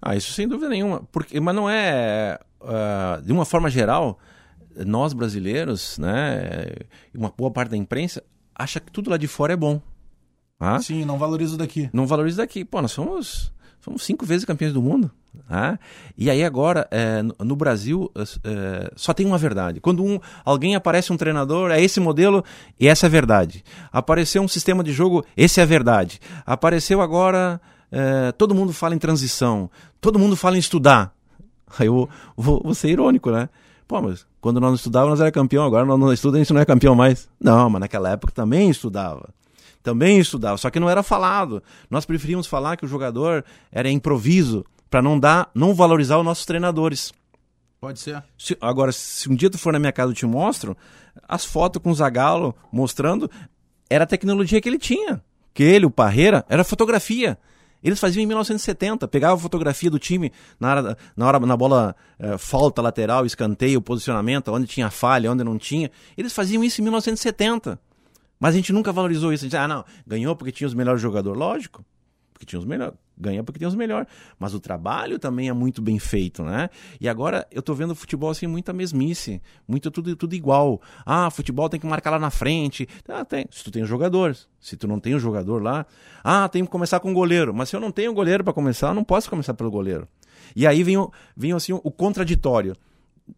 [0.00, 1.06] Ah, isso sem dúvida nenhuma.
[1.12, 2.38] Porque, mas não é.
[2.60, 4.18] Uh, de uma forma geral,
[4.86, 6.66] nós brasileiros, né,
[7.14, 8.22] uma boa parte da imprensa,
[8.54, 9.80] acha que tudo lá de fora é bom.
[10.62, 10.78] Ah?
[10.80, 11.90] Sim, não valoriza daqui.
[11.92, 12.64] Não valoriza daqui.
[12.64, 15.10] Pô, nós somos Fomos cinco vezes campeões do mundo.
[15.48, 15.76] Tá?
[16.16, 18.12] E aí agora, é, no Brasil,
[18.44, 19.80] é, só tem uma verdade.
[19.80, 22.44] Quando um, alguém aparece um treinador, é esse modelo
[22.78, 23.64] e essa é a verdade.
[23.90, 26.20] Apareceu um sistema de jogo, esse é a verdade.
[26.46, 29.68] Apareceu agora, é, todo mundo fala em transição,
[30.00, 31.12] todo mundo fala em estudar.
[31.76, 33.48] Aí eu vou, vou ser irônico, né?
[33.88, 36.54] Pô, mas quando nós não estudávamos, nós era campeão, agora nós não estudamos, a gente
[36.54, 37.28] não é campeão mais.
[37.40, 39.28] Não, mas naquela época também estudava
[39.82, 41.62] também estudava, só que não era falado.
[41.90, 46.44] Nós preferíamos falar que o jogador era improviso para não dar, não valorizar os nossos
[46.44, 47.12] treinadores.
[47.80, 48.22] Pode ser.
[48.38, 50.76] Se, agora, se um dia tu for na minha casa eu te mostro,
[51.28, 53.30] as fotos com o Zagalo mostrando,
[53.90, 55.22] era a tecnologia que ele tinha.
[55.52, 57.38] Que ele, o Parreira, era fotografia.
[57.82, 61.96] Eles faziam em 1970, pegavam a fotografia do time na hora, na, hora, na bola
[62.18, 65.90] é, falta lateral, escanteio, posicionamento, onde tinha falha, onde não tinha.
[66.16, 67.78] Eles faziam isso em 1970.
[68.42, 69.44] Mas a gente nunca valorizou isso.
[69.44, 71.38] A gente, ah, não, ganhou porque tinha os melhores jogadores.
[71.38, 71.84] Lógico,
[72.32, 72.98] porque tinha os melhores.
[73.16, 74.08] Ganha porque tem os melhores.
[74.36, 76.68] Mas o trabalho também é muito bem feito, né?
[77.00, 79.40] E agora eu tô vendo o futebol assim, muita mesmice.
[79.68, 80.82] Muito tudo, tudo igual.
[81.06, 82.88] Ah, futebol tem que marcar lá na frente.
[83.08, 83.46] Ah, tem.
[83.48, 84.48] Se tu tem os jogadores.
[84.58, 85.86] Se tu não tem o jogador lá.
[86.24, 87.54] Ah, tem que começar com o goleiro.
[87.54, 90.08] Mas se eu não tenho goleiro para começar, eu não posso começar pelo goleiro.
[90.56, 90.96] E aí vem,
[91.36, 92.74] vem assim, o contraditório.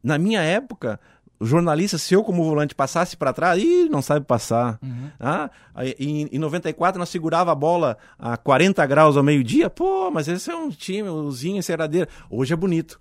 [0.03, 0.99] Na minha época,
[1.39, 4.79] o jornalista, se eu como volante passasse para trás, ih, não sabe passar.
[4.83, 5.11] Uhum.
[5.19, 5.51] Ah,
[5.99, 9.69] em, em 94 nós segurava a bola a 40 graus ao meio-dia.
[9.69, 12.09] Pô, mas esse é um time, o Zinho, esse eradeira.
[12.31, 13.01] Hoje é bonito.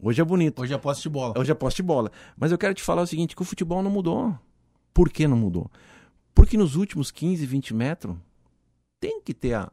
[0.00, 0.62] Hoje é bonito.
[0.62, 1.34] Hoje é posse de bola.
[1.38, 2.10] Hoje é posse de bola.
[2.36, 4.36] Mas eu quero te falar o seguinte, que o futebol não mudou.
[4.92, 5.70] Por que não mudou?
[6.34, 8.16] Porque nos últimos 15, 20 metros
[9.00, 9.70] tem que ter a,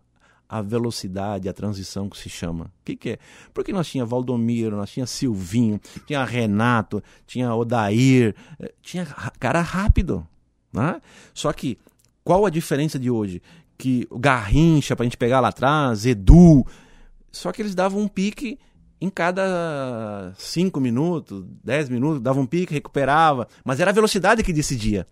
[0.47, 2.65] a velocidade, a transição que se chama.
[2.65, 3.17] O que, que é?
[3.53, 9.05] Porque nós tinha Valdomiro, nós tinha Silvinho, tinha Renato, tinha Odair, eh, tinha
[9.39, 10.25] cara rápido.
[10.71, 11.01] Né?
[11.34, 11.77] Só que
[12.23, 13.41] qual a diferença de hoje?
[13.77, 16.65] Que o Garrincha, para a gente pegar lá atrás, Edu,
[17.31, 18.58] só que eles davam um pique
[18.99, 24.53] em cada cinco minutos, dez minutos, davam um pique, recuperava, mas era a velocidade que
[24.53, 25.05] decidia.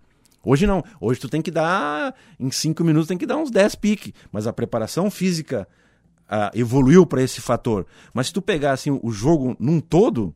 [0.43, 0.84] Hoje não.
[0.99, 4.13] Hoje tu tem que dar, em cinco minutos tem que dar uns 10 piques.
[4.32, 5.67] Mas a preparação física
[6.23, 7.86] uh, evoluiu para esse fator.
[8.13, 10.34] Mas se tu pegar assim, o jogo num todo,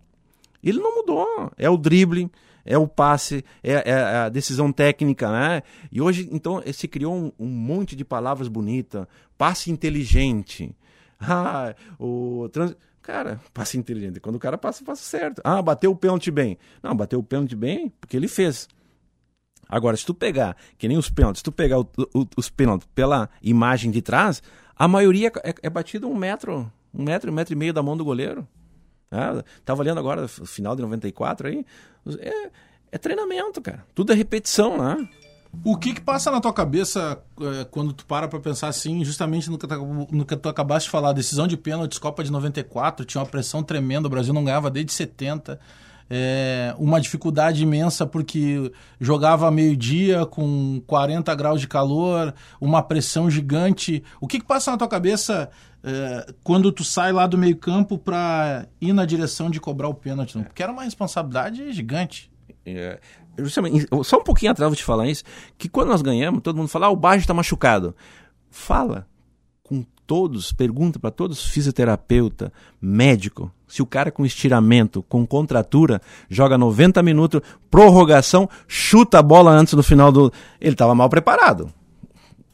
[0.64, 1.52] ele não mudou.
[1.58, 2.32] É o drible,
[2.66, 5.64] é o passe, é, é a decisão técnica, né?
[5.92, 9.06] E hoje, então, se criou um, um monte de palavras bonitas.
[9.38, 10.74] Passe inteligente.
[11.20, 12.76] Ah, o trans...
[13.02, 14.20] Cara, passe inteligente.
[14.20, 15.42] Quando o cara passa, passa certo.
[15.44, 16.60] Ah, bateu o pênalti bem.
[16.84, 18.68] Não, bateu o pênalti bem porque ele fez.
[19.70, 22.88] Agora, se tu pegar, que nem os pênaltis, se tu pegar o, o, os pênaltis
[22.94, 24.42] pela imagem de trás,
[24.76, 27.98] a maioria é, é batido um metro, um metro, um metro e meio da mão
[27.98, 28.48] do goleiro.
[29.12, 31.66] É, tava olhando agora, final de 94 aí.
[32.20, 32.50] É,
[32.92, 33.86] é treinamento, cara.
[33.96, 35.08] Tudo é repetição, né?
[35.64, 39.50] O que que passa na tua cabeça é, quando tu para pra pensar assim, justamente
[39.50, 43.06] no que, tu, no que tu acabaste de falar, decisão de pênaltis, Copa de 94,
[43.06, 45.60] tinha uma pressão tremenda, o Brasil não ganhava desde 70
[46.10, 54.04] é, uma dificuldade imensa porque jogava meio-dia com 40 graus de calor, uma pressão gigante.
[54.22, 55.50] O que, que passa na tua cabeça
[55.84, 60.38] é, quando tu sai lá do meio-campo para ir na direção de cobrar o pênalti?
[60.40, 62.32] Porque era uma responsabilidade gigante.
[62.66, 63.00] É,
[64.04, 65.24] só um pouquinho atrás vou te falar isso,
[65.58, 67.96] que quando nós ganhamos, todo mundo fala, ah, o Baixo está machucado.
[68.50, 69.08] Fala
[70.08, 77.04] todos, pergunta para todos, fisioterapeuta, médico, se o cara com estiramento, com contratura, joga 90
[77.04, 80.32] minutos, prorrogação, chuta a bola antes do final do.
[80.60, 81.70] Ele estava mal preparado.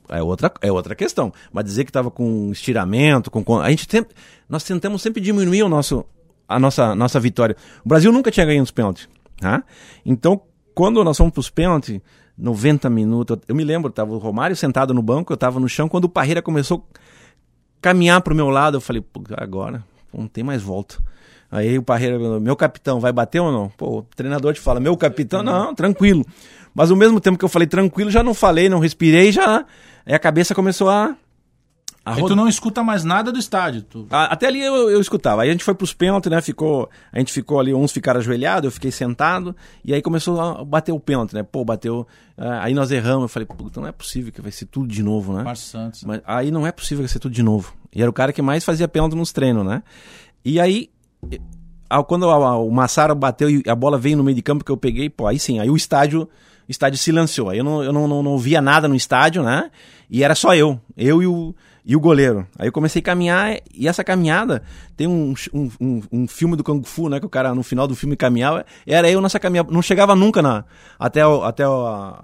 [0.10, 1.32] É outra, é outra questão.
[1.52, 3.60] Mas dizer que estava com estiramento, com.
[3.60, 4.04] A gente tem,
[4.50, 6.04] nós tentamos sempre diminuir o nosso,
[6.50, 7.56] a nossa, nossa vitória.
[7.86, 9.08] O Brasil nunca tinha ganho os pênaltis.
[9.40, 9.64] Tá?
[10.04, 10.42] Então,
[10.74, 12.02] quando nós fomos para os pênaltis,
[12.38, 15.88] 90 minutos, eu me lembro, estava o Romário sentado no banco, eu estava no chão,
[15.88, 17.03] quando o Parreira começou a
[17.84, 19.04] caminhar para o meu lado, eu falei,
[19.36, 20.96] agora não tem mais volta.
[21.52, 23.70] Aí o Parreira, meu capitão, vai bater ou não?
[23.70, 26.26] Pô, o treinador te fala, meu capitão, não, tranquilo.
[26.74, 29.66] Mas ao mesmo tempo que eu falei tranquilo, já não falei, não respirei, já.
[30.08, 31.16] A cabeça começou a.
[32.06, 33.82] Aí tu não escuta mais nada do estádio.
[33.84, 34.08] Tu...
[34.10, 35.44] Até ali eu, eu escutava.
[35.44, 36.42] Aí a gente foi pros pênaltis, né?
[36.42, 39.56] Ficou, a gente ficou ali, uns ficaram ajoelhados, eu fiquei sentado.
[39.86, 41.44] E aí começou a bater o pênalti, né?
[41.44, 42.06] Pô, bateu.
[42.38, 43.24] Ah, aí nós erramos.
[43.24, 45.44] Eu falei, puta, não é possível que vai ser tudo de novo, né?
[45.44, 46.04] Márcio Santos.
[46.04, 47.74] Mas aí não é possível que vai ser tudo de novo.
[47.96, 49.82] E era o cara que mais fazia pênalti nos treinos, né?
[50.44, 50.90] E aí
[52.08, 55.10] quando o Massaro bateu e a bola veio no meio de campo que eu peguei,
[55.10, 56.24] pô, aí sim, aí o estádio,
[56.68, 57.50] o estádio silenciou.
[57.50, 59.70] Aí eu não, eu não, não, não via nada no estádio, né?
[60.10, 61.54] E era só eu, eu e o,
[61.86, 62.48] e o goleiro.
[62.58, 64.64] Aí eu comecei a caminhar e essa caminhada
[64.96, 67.20] tem um, um, um, um, filme do Kung Fu, né?
[67.20, 68.66] Que o cara no final do filme caminhava.
[68.88, 69.72] Era eu nessa caminhada.
[69.72, 70.64] Não chegava nunca na,
[70.98, 72.16] até, o, até, o,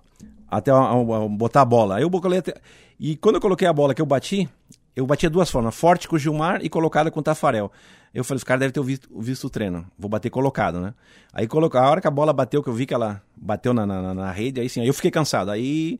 [0.49, 1.97] até o, botar a bola.
[1.97, 2.53] Aí eu coloquei até,
[2.99, 4.49] E quando eu coloquei a bola que eu bati,
[4.95, 7.71] eu batia duas formas: forte com o Gilmar e colocada com o Tafarel.
[8.13, 9.85] Eu falei, os caras devem ter visto, visto o treino.
[9.97, 10.93] Vou bater colocado, né?
[11.31, 14.13] Aí a hora que a bola bateu, que eu vi que ela bateu na, na,
[14.13, 15.51] na rede, aí sim, aí eu fiquei cansado.
[15.51, 15.99] Aí,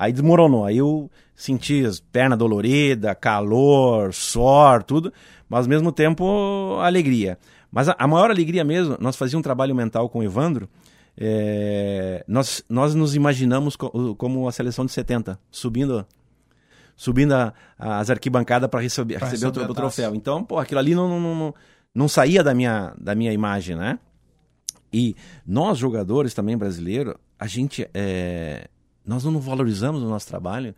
[0.00, 0.64] aí desmoronou.
[0.64, 5.12] Aí eu senti as pernas doloridas, calor, suor, tudo.
[5.46, 7.38] Mas ao mesmo tempo, alegria.
[7.70, 10.70] Mas a, a maior alegria mesmo, nós fazíamos um trabalho mental com o Evandro.
[11.18, 16.06] É, nós, nós nos imaginamos co, como a seleção de 70, subindo
[16.96, 20.14] subindo a, as arquibancadas para receber, receber o, o, troféu.
[20.14, 21.54] Então, pô, aquilo ali não, não, não,
[21.94, 23.98] não saía da minha, da minha imagem, né?
[24.92, 25.14] E
[25.46, 27.88] nós, jogadores também brasileiros, a gente.
[27.92, 28.68] É,
[29.10, 30.74] nós não valorizamos o nosso trabalho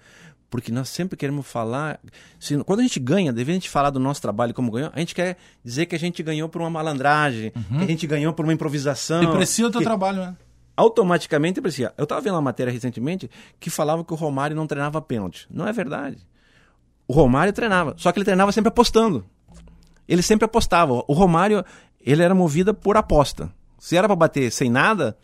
[0.50, 1.98] porque nós sempre queremos falar.
[2.38, 4.98] Se, quando a gente ganha, devendo a gente falar do nosso trabalho como ganhou, a
[4.98, 7.78] gente quer dizer que a gente ganhou por uma malandragem, uhum.
[7.78, 9.20] que a gente ganhou por uma improvisação.
[9.20, 10.36] Deprecia o teu que, trabalho, né?
[10.76, 11.94] automaticamente parecia.
[11.96, 15.46] Eu estava vendo uma matéria recentemente que falava que o Romário não treinava pênalti.
[15.50, 16.18] Não é verdade.
[17.08, 19.24] O Romário treinava, só que ele treinava sempre apostando.
[20.06, 21.02] Ele sempre apostava.
[21.08, 21.64] O Romário,
[21.98, 23.50] ele era movido por aposta.
[23.78, 25.16] Se era para bater sem nada,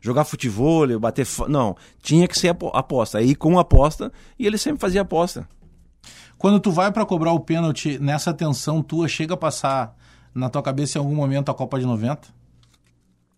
[0.00, 1.26] jogar futebol, bater.
[1.48, 3.18] Não, tinha que ser aposta.
[3.18, 5.48] Aí com aposta, e ele sempre fazia aposta.
[6.38, 9.94] Quando tu vai para cobrar o pênalti, nessa tensão tua, chega a passar
[10.34, 12.40] na tua cabeça em algum momento a Copa de 90?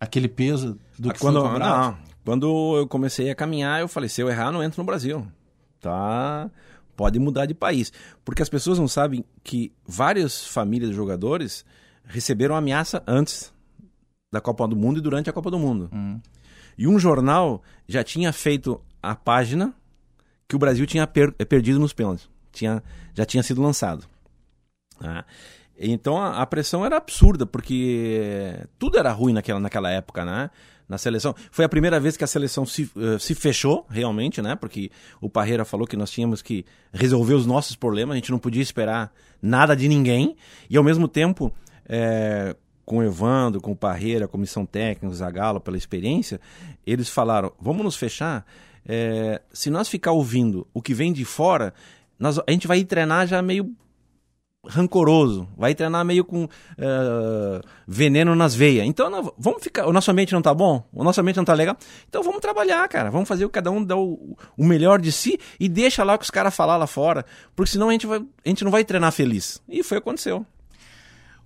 [0.03, 1.91] aquele peso do que quando, foi cobrado?
[1.91, 5.25] Não, quando eu comecei a caminhar, eu falei, se eu errar, não entro no Brasil.
[5.79, 6.49] Tá?
[6.95, 7.91] Pode mudar de país.
[8.23, 11.65] Porque as pessoas não sabem que várias famílias de jogadores
[12.05, 13.53] receberam ameaça antes
[14.31, 15.89] da Copa do Mundo e durante a Copa do Mundo.
[15.93, 16.19] Hum.
[16.77, 19.73] E um jornal já tinha feito a página
[20.47, 22.29] que o Brasil tinha per perdido nos pênaltis.
[22.51, 22.83] Tinha,
[23.13, 24.05] já tinha sido lançado.
[25.01, 25.25] Ah.
[25.77, 30.49] Então a, a, pressão era absurda, porque tudo era ruim naquela, naquela época, né?
[30.87, 31.33] Na seleção.
[31.51, 34.55] Foi a primeira vez que a seleção se, uh, se fechou, realmente, né?
[34.55, 38.37] Porque o Parreira falou que nós tínhamos que resolver os nossos problemas, a gente não
[38.37, 40.35] podia esperar nada de ninguém.
[40.69, 41.51] E ao mesmo tempo,
[41.87, 46.39] é, com o Evandro, com o Parreira, a comissão técnica, Zagalo, pela experiência,
[46.85, 48.45] eles falaram: vamos nos fechar.
[48.85, 51.73] É, se nós ficar ouvindo o que vem de fora,
[52.19, 53.73] nós, a gente vai treinar já meio
[54.65, 56.49] rancoroso, vai treinar meio com uh,
[57.85, 58.85] veneno nas veias.
[58.85, 59.87] Então, não, vamos ficar.
[59.87, 60.87] O nosso ambiente não tá bom?
[60.93, 61.77] O nosso ambiente não tá legal?
[62.07, 63.11] Então vamos trabalhar, cara.
[63.11, 66.23] Vamos fazer o cada um dar o, o melhor de si e deixa lá que
[66.23, 67.25] os caras falar lá fora.
[67.55, 69.61] Porque senão a gente, vai, a gente não vai treinar feliz.
[69.67, 70.45] E foi o que aconteceu.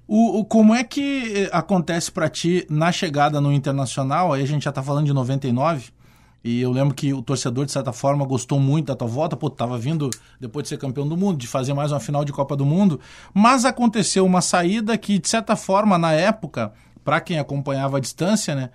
[0.08, 4.32] O, o, como é que acontece para ti na chegada no Internacional?
[4.32, 5.92] Aí a gente já tá falando de 99.
[6.44, 9.36] E eu lembro que o torcedor, de certa forma, gostou muito da tua volta.
[9.36, 12.32] Pô, tava vindo, depois de ser campeão do mundo, de fazer mais uma final de
[12.32, 13.02] Copa do Mundo.
[13.34, 16.72] Mas aconteceu uma saída que, de certa forma, na época,
[17.04, 18.70] para quem acompanhava a distância, né?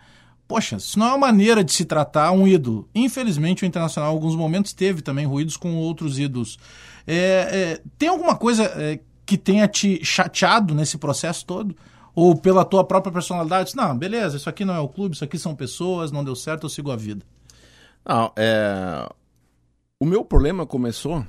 [0.46, 2.86] Poxa, isso não é uma maneira de se tratar um ídolo.
[2.94, 6.58] Infelizmente, o Internacional, em alguns momentos, teve também ruídos com outros ídolos.
[7.06, 11.76] É, é, tem alguma coisa é, que tenha te chateado nesse processo todo?
[12.14, 13.74] Ou pela tua própria personalidade?
[13.74, 16.64] Não, beleza, isso aqui não é o clube, isso aqui são pessoas, não deu certo,
[16.64, 17.24] eu sigo a vida.
[18.06, 19.08] Não, é...
[19.98, 21.24] O meu problema começou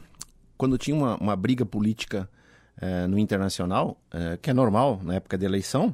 [0.57, 2.29] quando tinha uma, uma briga política
[2.77, 5.93] é, no Internacional, é, que é normal na época de eleição,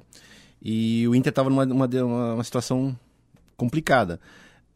[0.62, 2.98] e o Inter estava numa uma, uma, situação
[3.56, 4.20] complicada.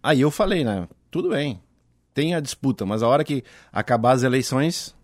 [0.02, 0.88] Aí eu falei, né?
[1.10, 1.62] Tudo bem,
[2.14, 4.96] tem a disputa, mas a hora que acabar as eleições,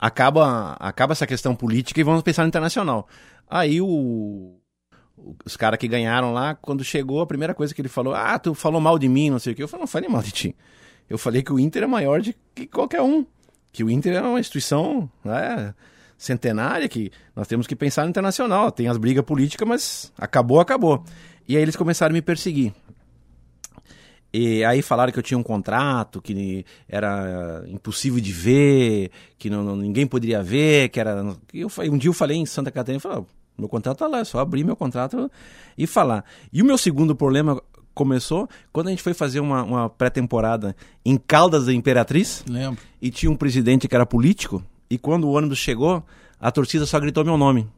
[0.00, 3.06] acaba, acaba essa questão política e vamos pensar no internacional.
[3.48, 4.56] Aí o,
[5.44, 8.54] os caras que ganharam lá, quando chegou, a primeira coisa que ele falou, ah, tu
[8.54, 9.62] falou mal de mim, não sei o que.
[9.62, 10.56] Eu falei, não falei mal de ti.
[11.08, 13.26] Eu falei que o Inter é maior de que qualquer um.
[13.72, 15.74] Que o Inter é uma instituição né,
[16.16, 18.72] centenária, que nós temos que pensar no internacional.
[18.72, 21.04] Tem as brigas políticas, mas acabou, acabou.
[21.46, 22.72] E aí eles começaram a me perseguir.
[24.32, 29.74] E aí falaram que eu tinha um contrato, que era impossível de ver, que não,
[29.74, 31.36] ninguém poderia ver, que era.
[31.52, 33.24] Eu, um dia eu falei em Santa Catarina, falei,
[33.58, 35.30] meu contrato tá lá, é só abrir meu contrato
[35.76, 36.24] e falar.
[36.52, 37.60] E o meu segundo problema
[37.92, 42.44] começou quando a gente foi fazer uma, uma pré-temporada em Caldas da Imperatriz.
[42.48, 42.80] Lembro.
[43.02, 46.04] E tinha um presidente que era político, e quando o ônibus chegou,
[46.40, 47.68] a torcida só gritou meu nome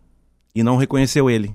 [0.55, 1.55] e não reconheceu ele.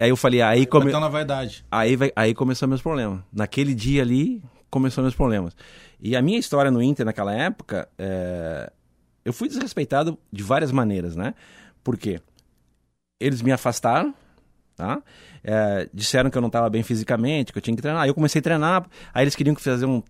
[0.00, 0.90] Aí eu falei, aí come...
[0.90, 1.62] na vaidade.
[1.70, 2.10] Aí, vai...
[2.16, 3.20] aí começou meus problemas.
[3.30, 5.54] Naquele dia ali, começou meus problemas.
[6.00, 8.72] E a minha história no Inter naquela época, é...
[9.22, 11.34] eu fui desrespeitado de várias maneiras, né?
[11.84, 12.18] Por quê?
[13.20, 14.14] Eles me afastaram,
[14.74, 15.02] tá?
[15.44, 15.86] É...
[15.92, 18.04] disseram que eu não estava bem fisicamente, que eu tinha que treinar.
[18.04, 20.00] Aí eu comecei a treinar, aí eles queriam que fazer um...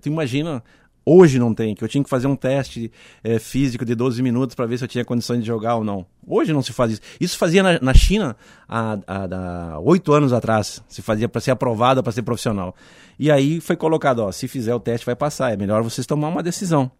[0.00, 0.62] Tu imagina
[1.04, 2.92] Hoje não tem, que eu tinha que fazer um teste
[3.24, 6.04] é, físico de 12 minutos para ver se eu tinha condições de jogar ou não.
[6.26, 7.00] Hoje não se faz isso.
[7.18, 8.36] Isso fazia na, na China
[8.68, 10.82] há, oito anos atrás.
[10.88, 12.74] Se fazia para ser aprovado, para ser profissional.
[13.18, 15.52] E aí foi colocado, ó, se fizer o teste vai passar.
[15.52, 16.90] É melhor vocês tomar uma decisão.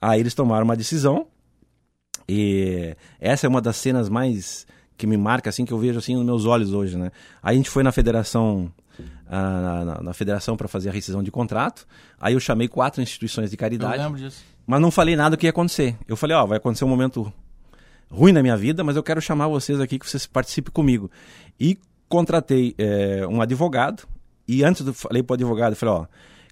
[0.00, 1.26] Aí eles tomaram uma decisão.
[2.28, 6.14] E essa é uma das cenas mais que me marca, assim, que eu vejo assim
[6.14, 7.10] nos meus olhos hoje, né?
[7.42, 8.72] Aí a gente foi na Federação
[9.28, 11.86] na, na, na federação para fazer a rescisão de contrato.
[12.20, 13.96] Aí eu chamei quatro instituições de caridade.
[13.96, 14.44] Eu lembro disso.
[14.66, 15.96] Mas não falei nada do que ia acontecer.
[16.08, 17.32] Eu falei, ó, vai acontecer um momento
[18.10, 21.10] ruim na minha vida, mas eu quero chamar vocês aqui que vocês participem comigo.
[21.58, 24.04] E contratei é, um advogado.
[24.46, 26.06] E antes eu falei para o advogado, falei, ó,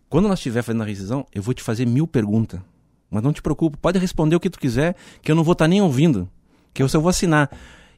[0.09, 2.61] quando nós estiver fazendo a rescisão, eu vou te fazer mil perguntas.
[3.11, 5.67] Mas não te preocupe, pode responder o que tu quiser, que eu não vou estar
[5.67, 6.29] tá nem ouvindo.
[6.73, 7.51] Que eu só vou assinar.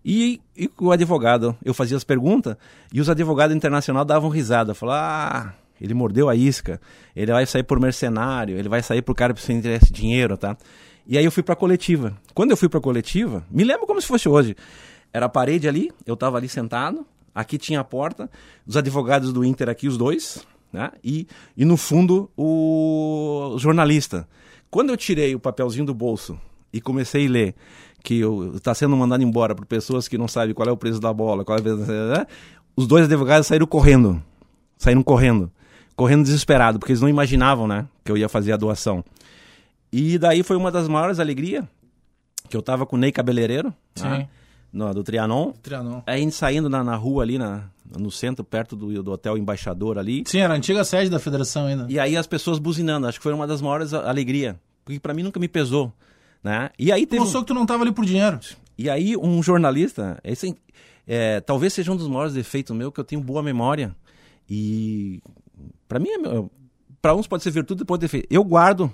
[0.05, 2.57] E, e o advogado, eu fazia as perguntas
[2.93, 4.75] e os advogados internacionais davam risada.
[4.75, 6.81] Falavam, ah, ele mordeu a isca,
[7.17, 10.57] ele vai sair por mercenário, ele vai sair por cara sem interesse dinheiro, tá?
[11.07, 12.17] E aí eu fui pra coletiva.
[12.35, 14.55] Quando eu fui pra coletiva, me lembro como se fosse hoje.
[15.12, 18.31] Era a parede ali, eu tava ali sentado, aqui tinha a porta,
[18.67, 20.90] os advogados do Inter aqui, os dois, né?
[21.03, 24.29] E, e no fundo o jornalista.
[24.71, 26.38] Quando eu tirei o papelzinho do bolso
[26.73, 27.55] e comecei a ler
[28.05, 28.21] que
[28.55, 31.43] está sendo mandado embora por pessoas que não sabem qual é o preço da bola,
[31.43, 31.62] qual é.
[31.62, 32.27] Né?
[32.77, 34.23] os dois advogados saíram correndo,
[34.77, 35.51] saíram correndo,
[35.97, 39.03] correndo desesperado, porque eles não imaginavam, né, que eu ia fazer a doação.
[39.90, 41.64] E daí foi uma das maiores alegrias,
[42.47, 44.29] que eu tava com o Ney Cabeleireiro, né,
[44.71, 45.53] no, do Trianon.
[45.62, 46.03] Trianon.
[46.07, 47.64] Aí a gente saindo na, na rua ali, na,
[47.99, 50.25] no centro, perto do, do Hotel Embaixador ali.
[50.27, 51.87] Sim, era a antiga sede da federação ainda.
[51.88, 55.23] E aí as pessoas buzinando, acho que foi uma das maiores alegrias, porque para mim
[55.23, 55.90] nunca me pesou.
[56.44, 56.68] Né?
[56.78, 57.20] E aí teve...
[57.20, 58.38] Mostrou que tu não estava ali por dinheiro.
[58.76, 60.54] E aí um jornalista, esse,
[61.07, 63.96] é, talvez seja um dos maiores defeitos meu, que eu tenho boa memória.
[64.48, 65.22] E
[65.88, 66.44] para mim, é,
[67.00, 68.26] para uns pode ser virtude, pode defeito.
[68.30, 68.92] Eu guardo,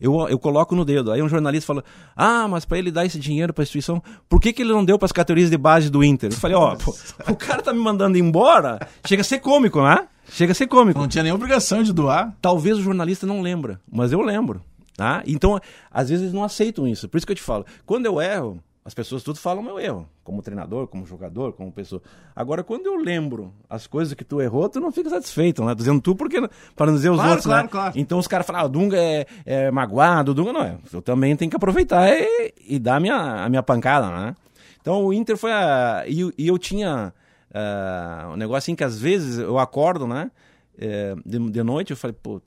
[0.00, 1.10] eu, eu coloco no dedo.
[1.10, 4.40] Aí um jornalista fala: Ah, mas para ele dar esse dinheiro para a instituição, por
[4.40, 6.30] que, que ele não deu para as categorias de base do Inter?
[6.32, 6.90] Eu falei: Ó, oh,
[7.32, 8.86] o cara tá me mandando embora.
[9.06, 10.06] Chega a ser cômico, né?
[10.30, 10.98] Chega a ser cômico.
[10.98, 12.34] Não tinha nem obrigação de doar.
[12.40, 14.62] Talvez o jornalista não lembra, mas eu lembro.
[14.96, 15.22] Tá?
[15.26, 15.58] Então,
[15.90, 17.08] às vezes eles não aceitam isso.
[17.08, 20.06] Por isso que eu te falo, quando eu erro, as pessoas tudo falam meu erro,
[20.22, 22.02] como treinador, como jogador, como pessoa.
[22.36, 25.74] Agora, quando eu lembro as coisas que tu errou, tu não fica satisfeito, né?
[25.74, 26.36] Dizendo tu porque
[26.76, 27.68] para não dizer os claro, outros, claro, né?
[27.70, 27.92] Claro.
[27.96, 30.76] Então os caras falam, ah, o Dunga é, é, magoado, o Dunga não é.
[30.92, 34.36] Eu também tenho que aproveitar e, e dar a minha, a minha pancada, né?
[34.80, 36.04] Então o Inter foi a...
[36.06, 37.10] E, e eu tinha
[37.54, 40.30] uh, um negócio assim que às vezes eu acordo, né?
[40.78, 42.42] É, de, de noite eu falei, pô,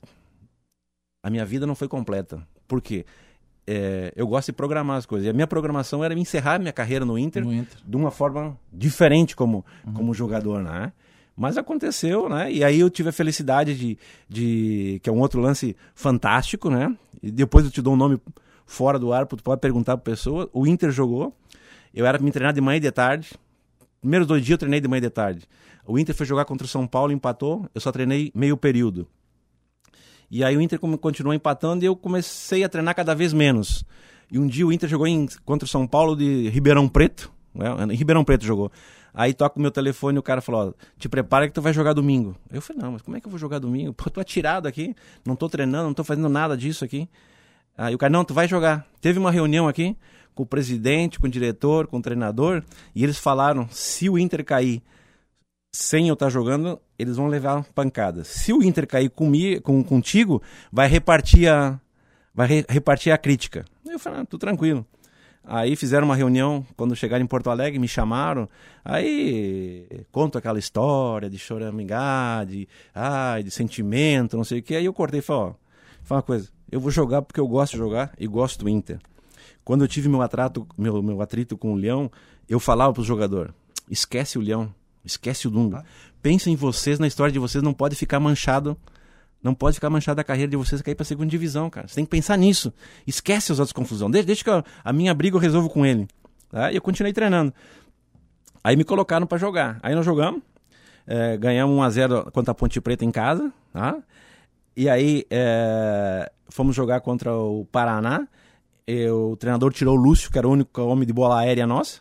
[1.22, 2.46] a minha vida não foi completa.
[2.66, 3.04] Por quê?
[3.66, 5.26] É, eu gosto de programar as coisas.
[5.26, 7.78] E a minha programação era encerrar minha carreira no Inter, no Inter.
[7.84, 9.92] de uma forma diferente como, uhum.
[9.92, 10.92] como jogador, né?
[11.36, 12.50] Mas aconteceu, né?
[12.50, 15.00] E aí eu tive a felicidade de, de...
[15.02, 16.96] que é um outro lance fantástico, né?
[17.22, 18.20] E depois eu te dou um nome
[18.66, 20.48] fora do ar, tu pode perguntar pra pessoa.
[20.52, 21.36] O Inter jogou,
[21.94, 23.32] eu era me treinar de manhã e de tarde.
[24.00, 25.48] Primeiros dois dias eu treinei de manhã e de tarde.
[25.86, 29.06] O Inter foi jogar contra o São Paulo, empatou, eu só treinei meio período.
[30.30, 33.84] E aí o Inter continuou empatando e eu comecei a treinar cada vez menos.
[34.30, 37.32] E um dia o Inter jogou em, contra o São Paulo de Ribeirão Preto.
[37.54, 37.94] Né?
[37.94, 38.70] Ribeirão Preto jogou.
[39.14, 41.92] Aí toca o meu telefone e o cara falou: te prepara que tu vai jogar
[41.92, 42.36] domingo.
[42.52, 43.92] Eu falei: não, mas como é que eu vou jogar domingo?
[43.94, 47.08] Pô, tô atirado aqui, não tô treinando, não tô fazendo nada disso aqui.
[47.76, 48.86] Aí o cara: não, tu vai jogar.
[49.00, 49.96] Teve uma reunião aqui
[50.34, 52.62] com o presidente, com o diretor, com o treinador,
[52.94, 54.82] e eles falaram: se o Inter cair
[55.72, 58.24] sem eu estar jogando, eles vão levar pancada.
[58.24, 60.42] Se o Inter cair comigo, com, contigo,
[60.72, 61.80] vai repartir a,
[62.34, 63.64] vai re, repartir a crítica.
[63.86, 64.86] Eu falei, ah, tranquilo.
[65.44, 68.48] Aí fizeram uma reunião quando chegaram em Porto Alegre, me chamaram.
[68.84, 74.76] Aí conto aquela história de choramingar, de, ai, de sentimento, não sei o que.
[74.76, 75.68] Aí eu cortei e falei, ó,
[76.08, 78.98] Fala uma coisa, eu vou jogar porque eu gosto de jogar e gosto do Inter.
[79.62, 82.10] Quando eu tive meu atrato, meu, meu atrito com o Leão,
[82.48, 83.54] eu falava pro jogador:
[83.90, 84.72] esquece o Leão,
[85.04, 85.84] esquece o Dunga.
[86.22, 88.76] Pensa em vocês, na história de vocês, não pode ficar manchado.
[89.42, 91.86] Não pode ficar manchado a carreira de vocês cair pra segunda divisão, cara.
[91.86, 92.72] Você tem que pensar nisso.
[93.06, 94.10] Esquece as outras confusões.
[94.10, 96.08] Deixa, deixa que eu, a minha briga eu resolvo com ele.
[96.50, 96.72] Tá?
[96.72, 97.52] E eu continuei treinando.
[98.62, 99.78] Aí me colocaram para jogar.
[99.82, 100.42] Aí nós jogamos.
[101.06, 103.52] É, ganhamos 1x0 contra a Ponte Preta em casa.
[103.72, 103.96] Tá?
[104.76, 108.26] E aí é, fomos jogar contra o Paraná.
[108.86, 112.00] E o treinador tirou o Lúcio, que era o único homem de bola aérea nossa.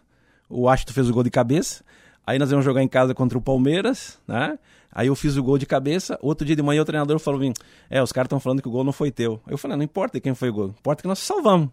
[0.50, 1.84] O Ashton fez o gol de cabeça.
[2.28, 4.60] Aí nós íamos jogar em casa contra o Palmeiras, né?
[4.92, 6.20] Aí eu fiz o gol de cabeça.
[6.22, 7.54] Outro dia de manhã o treinador falou: Vim,
[7.90, 9.40] é, os caras estão falando que o gol não foi teu.
[9.48, 11.70] Eu falei: não importa quem foi o gol, importa que nós salvamos.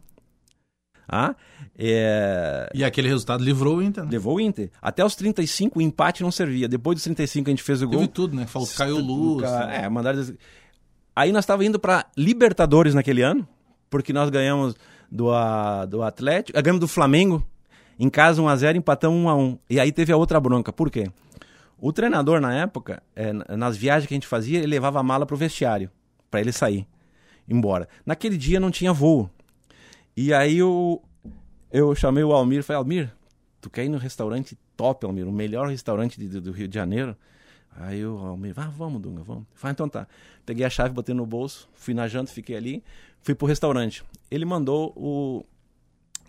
[1.08, 1.34] Ah,
[1.76, 2.70] é...
[2.72, 4.10] E aquele resultado livrou o Inter, né?
[4.12, 4.70] Levou o Inter.
[4.80, 6.66] Até os 35 o empate não servia.
[6.66, 7.98] Depois dos 35 a gente fez o gol.
[7.98, 8.46] Teve tudo, né?
[8.46, 9.42] Falou, caiu luz.
[9.42, 9.70] Ca...
[9.70, 10.24] É, mandaram.
[11.14, 13.46] Aí nós estávamos indo para Libertadores naquele ano,
[13.90, 14.74] porque nós ganhamos
[15.10, 17.46] do, a, do Atlético, ganhamos do Flamengo,
[17.98, 19.58] em casa 1x0, empatamos 1x1.
[19.70, 20.72] E aí teve a outra bronca.
[20.72, 21.10] Por quê?
[21.78, 25.26] O treinador, na época, é, nas viagens que a gente fazia, ele levava a mala
[25.26, 25.90] pro vestiário,
[26.30, 26.86] para ele sair,
[27.48, 27.88] embora.
[28.06, 29.28] Naquele dia não tinha voo.
[30.16, 31.02] E aí eu,
[31.72, 33.12] eu chamei o Almir e falei, Almir,
[33.60, 37.16] tu quer ir no restaurante top, Almir, o melhor restaurante de, do Rio de Janeiro?
[37.76, 39.44] Aí o Almir, ah, vamos, Dunga, vamos.
[39.54, 40.06] Falei, então tá.
[40.46, 42.84] Peguei a chave, botei no bolso, fui na janta, fiquei ali,
[43.20, 44.04] fui pro restaurante.
[44.30, 45.44] Ele mandou o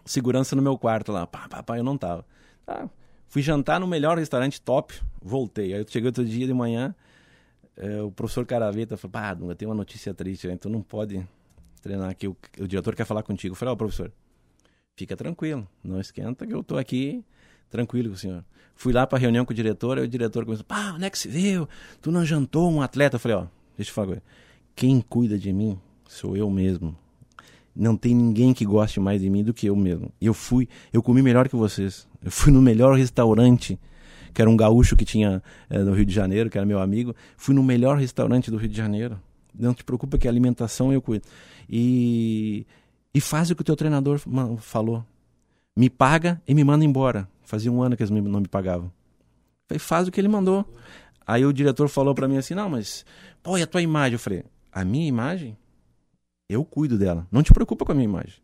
[0.06, 1.26] segurança no meu quarto lá.
[1.28, 2.26] Pá, pá, pá, eu não tava.
[2.66, 2.90] Tá.
[3.28, 5.74] Fui jantar no melhor restaurante top, voltei.
[5.74, 6.96] Aí eu cheguei outro dia de manhã,
[7.78, 11.28] é, o professor Caraveta falou, pá, Dunga, tem uma notícia triste, então não pode
[11.82, 13.54] treinar aqui, o, o diretor quer falar contigo.
[13.54, 14.12] Eu falei, ó, oh, professor,
[14.96, 17.24] fica tranquilo, não esquenta que eu tô aqui
[17.70, 18.46] tranquilo com o senhor.
[18.76, 21.18] Fui lá para reunião com o diretor, aí o diretor começou, pá, onde é que
[21.18, 21.68] se viu?
[22.02, 23.16] Tu não jantou um atleta?
[23.16, 24.22] Eu falei, ó, deixa eu falar,
[24.76, 26.98] quem cuida de mim sou eu mesmo.
[27.76, 30.12] Não tem ninguém que goste mais de mim do que eu mesmo.
[30.22, 32.08] Eu fui, eu comi melhor que vocês.
[32.24, 33.78] Eu fui no melhor restaurante,
[34.34, 37.14] que era um gaúcho que tinha é, no Rio de Janeiro, que era meu amigo.
[37.36, 39.20] Fui no melhor restaurante do Rio de Janeiro.
[39.54, 41.26] Não te preocupa que a alimentação eu cuido.
[41.70, 42.66] E,
[43.14, 44.22] e faz o que o teu treinador
[44.60, 45.04] falou.
[45.76, 47.28] Me paga e me manda embora.
[47.44, 48.92] Fazia um ano que eles não me pagavam.
[49.68, 50.66] Falei, faz o que ele mandou.
[51.28, 53.06] Aí o diretor falou para mim assim, não, mas,
[53.42, 54.14] pô, e a tua imagem?
[54.14, 55.58] Eu falei, a minha imagem?
[56.50, 57.28] Eu cuido dela.
[57.32, 58.36] Não te preocupa com a minha imagem.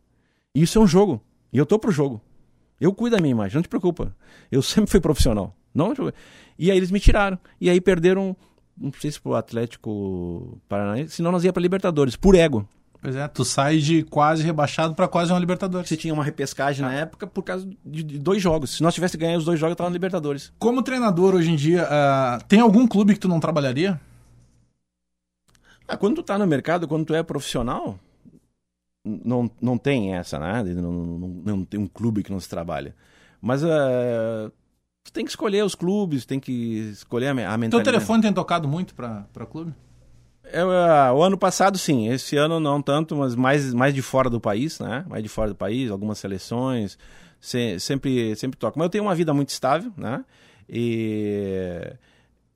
[0.54, 1.22] Isso é um jogo.
[1.52, 2.20] E eu tô pro jogo.
[2.80, 4.14] Eu cuido da minha imagem, não te preocupa.
[4.50, 5.54] Eu sempre fui profissional.
[5.74, 5.94] Não,
[6.58, 7.38] e aí eles me tiraram.
[7.60, 8.36] E aí perderam,
[8.76, 12.68] não sei se pro Atlético Paranaense, senão nós ia para Libertadores, por ego.
[13.00, 15.88] Pois é, tu sai de quase rebaixado para quase uma Libertadores.
[15.88, 16.88] Você tinha uma repescagem ah.
[16.88, 18.76] na época por causa de, de, dois jogos.
[18.76, 20.52] Se nós tivéssemos ganho os dois jogos, eu tava na Libertadores.
[20.58, 24.00] Como treinador hoje em dia, uh, tem algum clube que tu não trabalharia?
[25.92, 27.98] Ah, quando tu tá no mercado, quando tu é profissional,
[29.04, 30.62] não, não tem essa, né?
[30.62, 32.94] Não, não, não tem um clube que não se trabalha.
[33.42, 34.50] Mas uh,
[35.04, 37.70] tu tem que escolher os clubes, tem que escolher a, a mentalidade.
[37.70, 39.74] Teu telefone tem tocado muito para clube?
[40.44, 42.08] É, uh, o ano passado, sim.
[42.08, 45.04] Esse ano não tanto, mas mais, mais de fora do país, né?
[45.06, 46.96] Mais de fora do país, algumas seleções.
[47.38, 48.78] Se, sempre, sempre toca.
[48.78, 50.24] Mas eu tenho uma vida muito estável, né?
[50.66, 51.92] E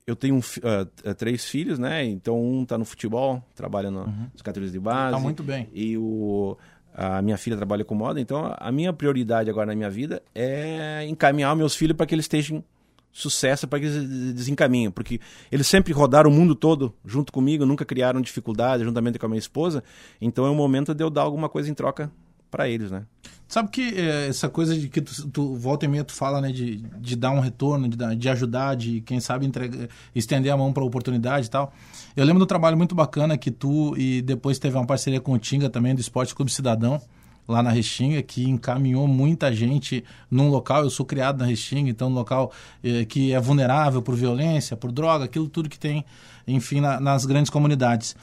[0.07, 2.05] eu tenho uh, três filhos, né?
[2.05, 4.27] Então um está no futebol, trabalha no, uhum.
[4.31, 5.13] nas categorias de base.
[5.13, 5.69] Tá muito bem.
[5.73, 6.57] E o,
[6.93, 8.19] a minha filha trabalha com moda.
[8.21, 12.23] Então a minha prioridade agora na minha vida é encaminhar meus filhos para que eles
[12.23, 12.63] estejam
[13.11, 15.19] sucesso para que eles desencaminhem, porque
[15.51, 19.39] eles sempre rodaram o mundo todo junto comigo, nunca criaram dificuldade juntamente com a minha
[19.39, 19.83] esposa.
[20.21, 22.11] Então é o momento de eu dar alguma coisa em troca
[22.49, 23.03] para eles, né?
[23.47, 26.51] Sabe que é, essa coisa de que tu, tu volta e meia tu fala, né,
[26.51, 30.73] de, de dar um retorno, de, de ajudar, de quem sabe entregar, estender a mão
[30.73, 31.73] para oportunidade e tal.
[32.15, 35.39] Eu lembro do trabalho muito bacana que tu e depois teve uma parceria com o
[35.39, 37.01] Tinga também do Esporte Clube Cidadão
[37.47, 40.83] lá na Restinga, que encaminhou muita gente num local.
[40.83, 42.51] Eu sou criado na Restinga, então, um local
[42.83, 46.03] eh, que é vulnerável por violência, por droga, aquilo tudo que tem,
[46.45, 48.15] enfim, na, nas grandes comunidades.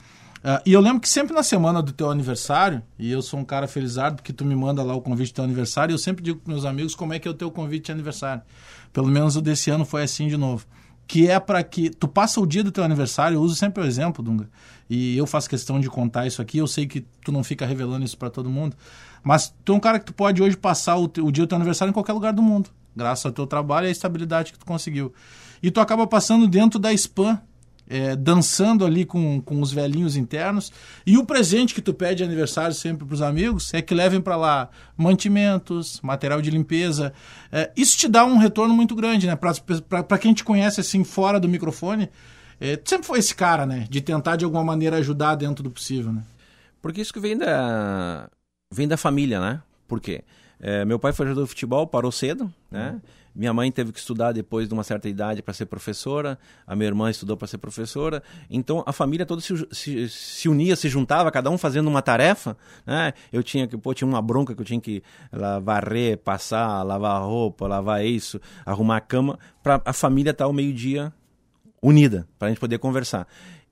[0.45, 3.43] Uh, e eu lembro que sempre na semana do teu aniversário, e eu sou um
[3.43, 6.39] cara felizardo porque tu me manda lá o convite do teu aniversário, eu sempre digo
[6.39, 8.43] para meus amigos como é que é o teu convite de aniversário.
[8.93, 10.67] Pelo menos o desse ano foi assim de novo.
[11.07, 13.87] Que é para que tu passa o dia do teu aniversário, eu uso sempre o
[13.87, 14.47] exemplo, Dunga,
[14.87, 18.05] e eu faço questão de contar isso aqui, eu sei que tu não fica revelando
[18.05, 18.75] isso para todo mundo,
[19.23, 21.55] mas tu é um cara que tu pode hoje passar o, o dia do teu
[21.55, 24.65] aniversário em qualquer lugar do mundo, graças ao teu trabalho e à estabilidade que tu
[24.65, 25.11] conseguiu.
[25.61, 27.41] E tu acaba passando dentro da spam
[27.87, 30.71] é, dançando ali com, com os velhinhos internos.
[31.05, 34.21] E o presente que tu pede de aniversário sempre para os amigos é que levem
[34.21, 37.13] para lá mantimentos, material de limpeza.
[37.51, 39.35] É, isso te dá um retorno muito grande, né?
[39.35, 42.09] Para quem te conhece assim fora do microfone,
[42.59, 43.85] é, tu sempre foi esse cara, né?
[43.89, 46.23] De tentar de alguma maneira ajudar dentro do possível, né?
[46.81, 48.29] Porque isso que vem da,
[48.71, 49.61] vem da família, né?
[49.87, 50.23] Por quê?
[50.59, 52.91] É, meu pai foi jogador de futebol, parou cedo, né?
[52.91, 53.01] Uhum.
[53.35, 56.87] Minha mãe teve que estudar depois de uma certa idade para ser professora, a minha
[56.87, 58.23] irmã estudou para ser professora.
[58.49, 62.55] Então a família toda se, se, se, unia, se juntava, cada um fazendo uma tarefa.
[62.85, 63.13] Né?
[63.33, 65.03] Eu tinha que, pô, tinha uma bronca que eu tinha que
[65.61, 70.53] varrer, passar, lavar roupa, lavar isso, arrumar a cama, para a família estar tá ao
[70.53, 71.11] meio-dia
[71.81, 73.27] unida, para a gente poder conversar.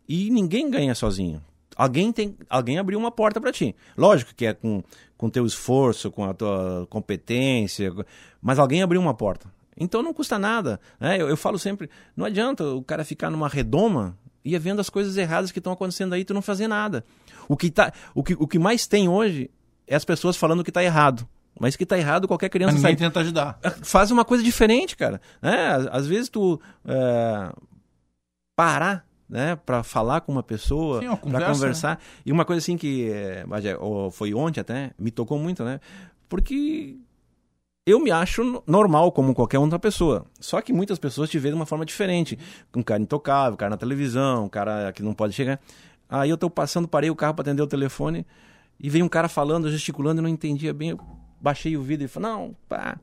[0.09, 1.41] E ninguém ganha sozinho.
[1.75, 3.75] Alguém tem, alguém abriu uma porta para ti.
[3.97, 4.83] Lógico que é com
[5.23, 7.93] com teu esforço, com a tua competência,
[8.41, 9.47] mas alguém abriu uma porta.
[9.77, 10.81] Então não custa nada.
[10.99, 11.15] Né?
[11.15, 15.15] Eu, eu falo sempre, não adianta o cara ficar numa redoma e vendo as coisas
[15.15, 17.05] erradas que estão acontecendo aí tu não fazer nada.
[17.47, 19.49] O que, tá, o, que, o que mais tem hoje
[19.87, 21.25] é as pessoas falando que está errado.
[21.57, 23.59] Mas que está errado, qualquer criança ninguém tenta ajudar.
[23.81, 25.21] Faz uma coisa diferente, cara.
[25.41, 27.53] É, às, às vezes tu é,
[28.57, 31.97] parar né, para falar com uma pessoa, para conversar.
[31.97, 31.97] Né?
[32.25, 33.45] E uma coisa assim que é,
[34.11, 35.79] foi ontem até, me tocou muito, né?
[36.29, 36.97] Porque
[37.85, 40.25] eu me acho normal como qualquer outra pessoa.
[40.39, 42.39] Só que muitas pessoas te veem de uma forma diferente.
[42.75, 45.59] Um cara intocável, um cara na televisão, um cara que não pode chegar.
[46.09, 48.25] Aí eu tô passando, parei o carro para atender o telefone
[48.79, 50.91] e veio um cara falando, gesticulando, e não entendia bem.
[50.91, 50.99] Eu
[51.41, 52.97] baixei o vidro e falei, não, pá,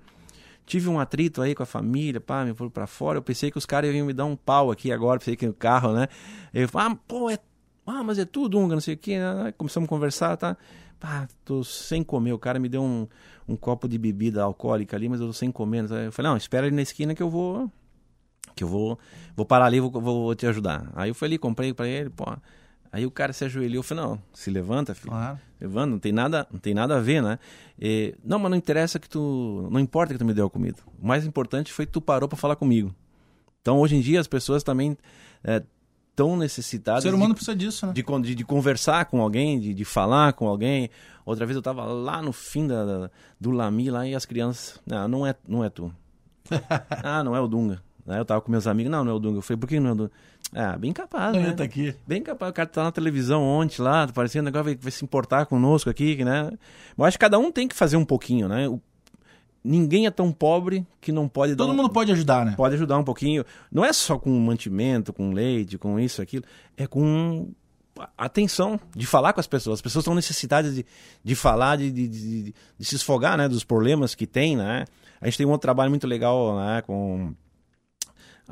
[0.70, 3.18] tive um atrito aí com a família, pá, me foram pra fora.
[3.18, 5.52] Eu pensei que os caras iam me dar um pau aqui agora, pensei que o
[5.52, 6.06] carro, né?
[6.54, 7.38] Eu ah, pô, é.
[7.84, 9.18] Ah, mas é tudo Unga, não sei o quê.
[9.18, 9.52] Né?
[9.58, 10.56] Começamos a conversar, tá?
[11.00, 12.32] Pá, tô sem comer.
[12.32, 13.08] O cara me deu um,
[13.48, 15.90] um copo de bebida alcoólica ali, mas eu tô sem comer.
[15.90, 17.68] Eu falei, não, espera ali na esquina que eu vou.
[18.54, 18.96] Que eu vou.
[19.34, 20.88] Vou parar ali e vou, vou te ajudar.
[20.94, 22.24] Aí eu fui ali, comprei pra ele, pô.
[22.92, 25.10] Aí o cara se ajoelhou e falou, não, se levanta, filho.
[25.10, 25.38] Claro.
[25.60, 27.38] Levanta, não tem nada, não tem nada a ver, né?
[27.78, 29.68] E, não, mas não interessa que tu.
[29.70, 30.78] Não importa que tu me deu a comida.
[31.00, 32.94] O mais importante foi que tu parou para falar comigo.
[33.60, 34.96] Então, hoje em dia, as pessoas também
[35.44, 35.62] é,
[36.16, 37.04] tão necessitadas.
[37.04, 37.92] O ser humano de, precisa disso, né?
[37.92, 40.90] De, de, de conversar com alguém, de, de, falar com alguém.
[41.24, 44.80] Outra vez eu estava lá no fim da, da, do Lami lá e as crianças.
[44.86, 45.92] Não, não é, não é tu.
[47.04, 47.82] ah, não é o Dunga.
[48.04, 48.18] Né?
[48.18, 49.38] Eu tava com meus amigos, não, não é o Dunga.
[49.38, 50.10] Eu falei, por que não é o Dunga?
[50.52, 51.52] Ah, bem capaz, né?
[51.52, 51.94] Tá aqui.
[52.06, 52.50] Bem capaz.
[52.50, 56.24] O cara tá na televisão ontem lá, parecendo agora vai, vai se importar conosco aqui,
[56.24, 56.50] né?
[56.98, 58.68] Eu acho que cada um tem que fazer um pouquinho, né?
[58.68, 58.80] O,
[59.62, 62.54] ninguém é tão pobre que não pode Todo mundo pode ajudar, né?
[62.56, 63.44] Pode ajudar um pouquinho.
[63.70, 66.44] Não é só com mantimento, com leite, com isso, aquilo.
[66.76, 67.52] É com
[68.18, 69.78] atenção de falar com as pessoas.
[69.78, 70.84] As pessoas estão necessitadas de,
[71.22, 73.48] de falar, de, de, de, de se esfogar, né?
[73.48, 74.84] Dos problemas que tem, né?
[75.20, 76.82] A gente tem um outro trabalho muito legal, né?
[76.82, 77.34] Com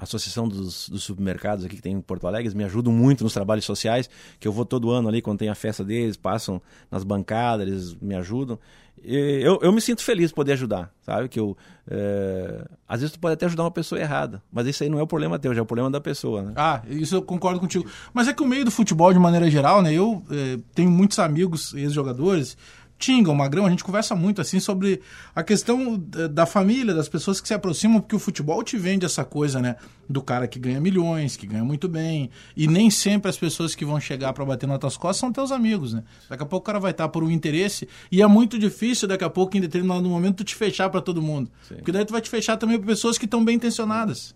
[0.00, 3.64] Associação dos, dos, Supermercados aqui que tem em Porto Alegre, me ajudam muito nos trabalhos
[3.64, 7.66] sociais, que eu vou todo ano ali quando tem a festa deles, passam nas bancadas,
[7.66, 8.58] eles me ajudam.
[9.04, 11.28] E eu, eu me sinto feliz de poder ajudar, sabe?
[11.28, 11.56] Que eu,
[11.90, 12.64] é...
[12.88, 15.06] Às vezes tu pode até ajudar uma pessoa errada, mas isso aí não é o
[15.06, 16.52] problema teu, já é o problema da pessoa, né?
[16.56, 17.88] Ah, isso eu concordo contigo.
[18.12, 19.92] Mas é que o meio do futebol, de maneira geral, né?
[19.92, 22.56] Eu é, tenho muitos amigos, ex-jogadores,
[22.98, 25.00] Tinga, o Magrão, a gente conversa muito assim sobre
[25.32, 29.24] a questão da família, das pessoas que se aproximam, porque o futebol te vende essa
[29.24, 29.76] coisa, né?
[30.08, 32.28] Do cara que ganha milhões, que ganha muito bem.
[32.56, 35.52] E nem sempre as pessoas que vão chegar para bater nas tuas costas são teus
[35.52, 36.02] amigos, né?
[36.28, 39.22] Daqui a pouco o cara vai estar por um interesse e é muito difícil daqui
[39.22, 41.48] a pouco, em determinado momento, tu te fechar para todo mundo.
[41.68, 41.76] Sim.
[41.76, 44.34] Porque daí tu vai te fechar também para pessoas que estão bem intencionadas.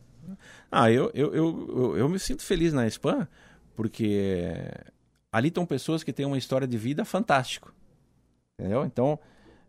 [0.71, 3.29] Ah, eu, eu, eu, eu, eu me sinto feliz na Espanha,
[3.75, 4.55] porque
[5.33, 7.75] ali estão pessoas que têm uma história de vida fantástico
[8.59, 8.85] Entendeu?
[8.85, 9.19] Então,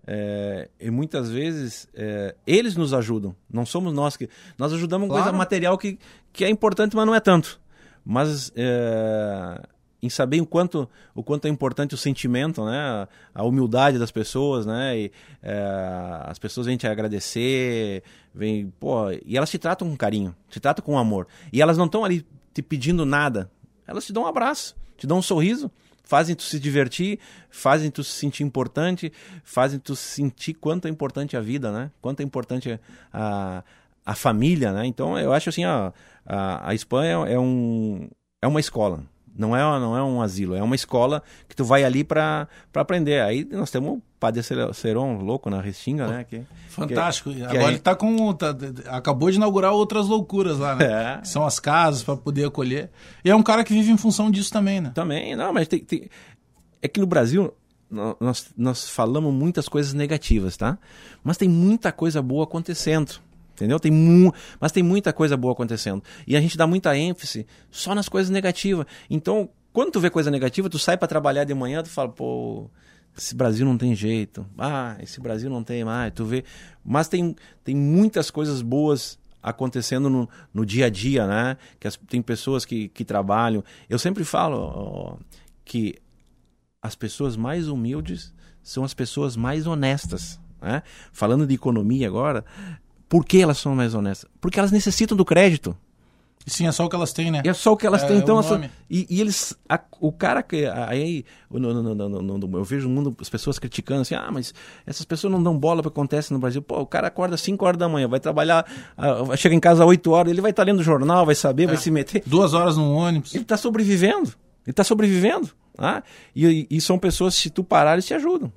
[0.05, 4.29] é, e muitas vezes é, eles nos ajudam, não somos nós que.
[4.57, 5.23] Nós ajudamos claro.
[5.23, 5.97] coisa material que,
[6.31, 7.59] que é importante, mas não é tanto.
[8.05, 9.61] Mas é,
[10.01, 13.07] em saber o quanto, o quanto é importante o sentimento, né?
[13.33, 14.99] a humildade das pessoas, né?
[14.99, 15.11] E,
[15.41, 15.57] é,
[16.25, 18.03] as pessoas vêm te agradecer,
[18.35, 21.27] vêm, pô, e elas te tratam com carinho, te tratam com amor.
[21.53, 23.49] E elas não estão ali te pedindo nada,
[23.87, 25.71] elas te dão um abraço, te dão um sorriso
[26.03, 29.11] fazem tu se divertir, fazem tu se sentir importante,
[29.43, 31.91] fazem tu sentir quanto é importante a vida, né?
[32.01, 32.79] Quanto é importante
[33.11, 33.63] a,
[34.05, 34.85] a família, né?
[34.85, 35.91] Então eu acho assim, ó,
[36.25, 38.09] a, a Espanha é, um,
[38.41, 39.03] é uma escola.
[39.35, 43.21] Não é, não é um asilo, é uma escola que tu vai ali para aprender.
[43.21, 46.23] Aí nós temos o Padre Seron louco na Restinga, né?
[46.23, 47.31] Que, Fantástico.
[47.33, 48.33] Que, Agora que ele tá com.
[48.33, 48.55] Tá,
[48.87, 50.83] acabou de inaugurar outras loucuras lá, né?
[50.93, 51.23] É.
[51.23, 52.91] São as casas para poder acolher.
[53.25, 54.91] E é um cara que vive em função disso também, né?
[54.93, 56.09] Também, não, mas tem, tem...
[56.81, 57.53] é que no Brasil
[58.19, 60.77] nós, nós falamos muitas coisas negativas, tá?
[61.23, 63.19] Mas tem muita coisa boa acontecendo.
[63.53, 63.79] Entendeu?
[63.79, 66.03] Tem mu mas tem muita coisa boa acontecendo.
[66.25, 68.85] E a gente dá muita ênfase só nas coisas negativas.
[69.09, 72.69] Então, quando tu vê coisa negativa, tu sai para trabalhar de manhã, tu fala, pô,
[73.17, 74.45] esse Brasil não tem jeito.
[74.57, 76.11] Ah, esse Brasil não tem mais.
[76.13, 76.43] Tu vê.
[76.83, 81.57] Mas tem, tem muitas coisas boas acontecendo no, no dia a dia, né?
[81.79, 83.63] Que as, tem pessoas que, que trabalham.
[83.89, 85.17] Eu sempre falo ó,
[85.63, 85.95] que
[86.81, 90.39] as pessoas mais humildes são as pessoas mais honestas.
[90.61, 90.81] Né?
[91.11, 92.45] Falando de economia agora,
[93.13, 94.29] por que elas são mais honestas?
[94.41, 95.77] Porque elas necessitam do crédito.
[96.45, 97.41] Sim, é só o que elas têm, né?
[97.45, 98.17] É só o que elas É, têm.
[98.17, 98.69] Então, o elas- nome.
[98.89, 99.55] e, e eles.
[99.69, 100.65] a- o cara que.
[100.65, 101.23] Aí.
[101.49, 104.53] no- no- no- eu vejo no mundo as pessoas criticando assim: ah, mas
[104.85, 106.61] essas pessoas não dão bola para o que acontece no Brasil.
[106.61, 108.65] Pô, o cara acorda às 5 horas da manhã, vai trabalhar,
[109.25, 111.67] vai chegar em casa às 8 horas, ele vai estar lendo jornal, vai saber, É.
[111.67, 112.23] vai se meter.
[112.25, 113.33] Duas horas no ônibus.
[113.33, 114.29] Ele está sobrevivendo.
[114.65, 115.49] Ele está sobrevivendo.
[115.77, 116.03] Ah?
[116.35, 118.51] E, e são pessoas, se tu parar, eles te ajudam.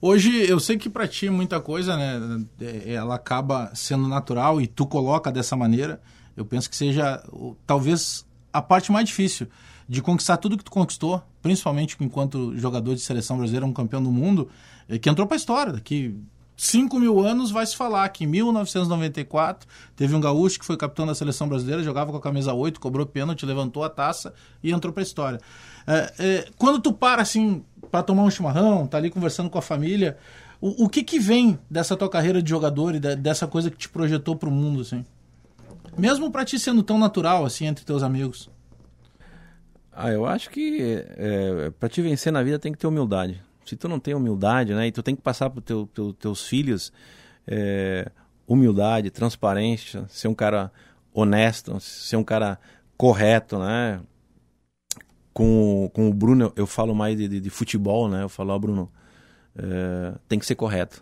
[0.00, 2.44] Hoje, eu sei que pra ti muita coisa, né?
[2.60, 6.00] é, Ela acaba sendo natural e tu coloca dessa maneira.
[6.36, 7.22] Eu penso que seja
[7.66, 9.46] talvez a parte mais difícil
[9.86, 14.10] de conquistar tudo que tu conquistou, principalmente enquanto jogador de seleção brasileira, um campeão do
[14.10, 14.48] mundo,
[14.88, 15.72] é, que entrou pra história.
[15.72, 16.16] Daqui
[16.60, 21.06] 5 mil anos vai se falar que em 1994 teve um gaúcho que foi capitão
[21.06, 24.92] da seleção brasileira, jogava com a camisa 8, cobrou pênalti, levantou a taça e entrou
[24.92, 25.40] pra história.
[25.86, 29.62] É, é, quando tu para assim para tomar um chimarrão, tá ali conversando com a
[29.62, 30.18] família,
[30.60, 33.88] o, o que que vem dessa tua carreira de jogador e dessa coisa que te
[33.88, 35.02] projetou pro mundo assim?
[35.96, 38.50] Mesmo pra ti sendo tão natural assim entre teus amigos.
[39.90, 43.42] Ah, eu acho que é, para te vencer na vida tem que ter humildade.
[43.70, 46.44] Se tu não tem humildade, né, e tu tem que passar para teu, teu, teus
[46.44, 46.92] filhos
[47.46, 48.10] é,
[48.44, 50.72] humildade, transparência, ser um cara
[51.14, 52.58] honesto, ser um cara
[52.96, 54.00] correto, né?
[55.32, 58.24] Com, com o Bruno eu, falo mais de, de, de futebol, né?
[58.24, 58.90] Eu falo, ó, Bruno,
[59.54, 61.00] é, tem que ser correto,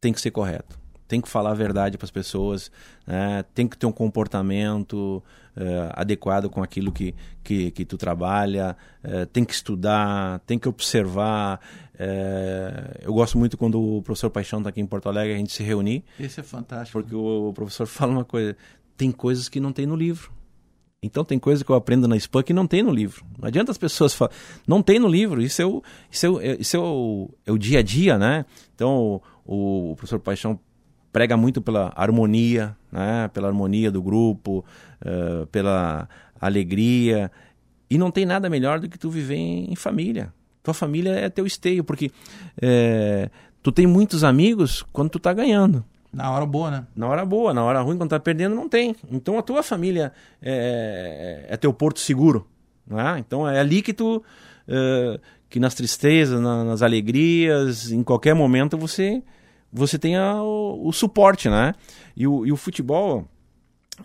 [0.00, 2.70] tem que ser correto, tem que falar a verdade para as pessoas,
[3.06, 3.44] né?
[3.54, 5.22] tem que ter um comportamento
[5.56, 10.68] é, adequado com aquilo que, que, que tu trabalha, é, tem que estudar, tem que
[10.68, 11.60] observar.
[11.98, 15.52] é, eu gosto muito quando o professor Paixão está aqui em Porto Alegre, a gente
[15.52, 17.00] se reunir, Esse é fantástico.
[17.00, 18.56] porque o, o professor fala uma coisa,
[18.96, 20.32] tem coisas que não tem no livro.
[21.02, 23.26] Então tem coisa que eu aprendo na SPAN que não tem no livro.
[23.38, 26.40] Não adianta as pessoas falarem, não tem no livro, isso é o, isso é o,
[26.40, 28.46] é- isso é o, é o dia a dia, né?
[28.74, 30.58] Então o, o professor Paixão
[31.14, 33.30] prega muito pela harmonia, né?
[33.32, 34.64] Pela harmonia do grupo,
[35.04, 36.08] eh, pela
[36.40, 37.30] alegria.
[37.88, 40.32] E não tem nada melhor do que tu viver em, família.
[40.60, 42.10] Tua família é teu esteio, porque
[42.60, 43.30] eh,
[43.62, 45.84] tu tem muitos amigos quando tu tá ganhando.
[46.12, 46.86] Na hora boa, né?
[46.96, 48.96] Na hora boa, na hora ruim, quando tá perdendo, não tem.
[49.12, 50.12] Então a tua família
[50.42, 52.44] é, é teu porto seguro.
[52.86, 53.18] Né?
[53.20, 54.20] Então é ali que tu.
[54.66, 59.22] é, que nas tristezas, na- nas alegrias, em qualquer momento você
[59.74, 61.74] você tenha o, o suporte, né?
[62.16, 63.26] E o, e o futebol,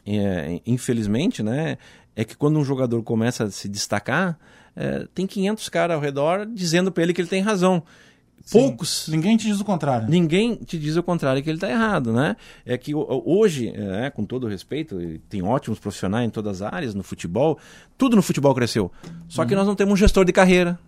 [0.05, 1.77] é, infelizmente, né?
[2.15, 4.37] É que quando um jogador começa a se destacar,
[4.75, 7.83] é, tem 500 caras ao redor dizendo para ele que ele tem razão.
[8.51, 10.09] Poucos Ninguém te diz o contrário.
[10.09, 12.35] Ninguém te diz o contrário, que ele está errado, né?
[12.65, 14.97] É que ho- hoje, é, com todo respeito,
[15.29, 17.59] tem ótimos profissionais em todas as áreas, no futebol,
[17.97, 18.91] tudo no futebol cresceu.
[19.27, 20.79] Só que nós não temos um gestor de carreira.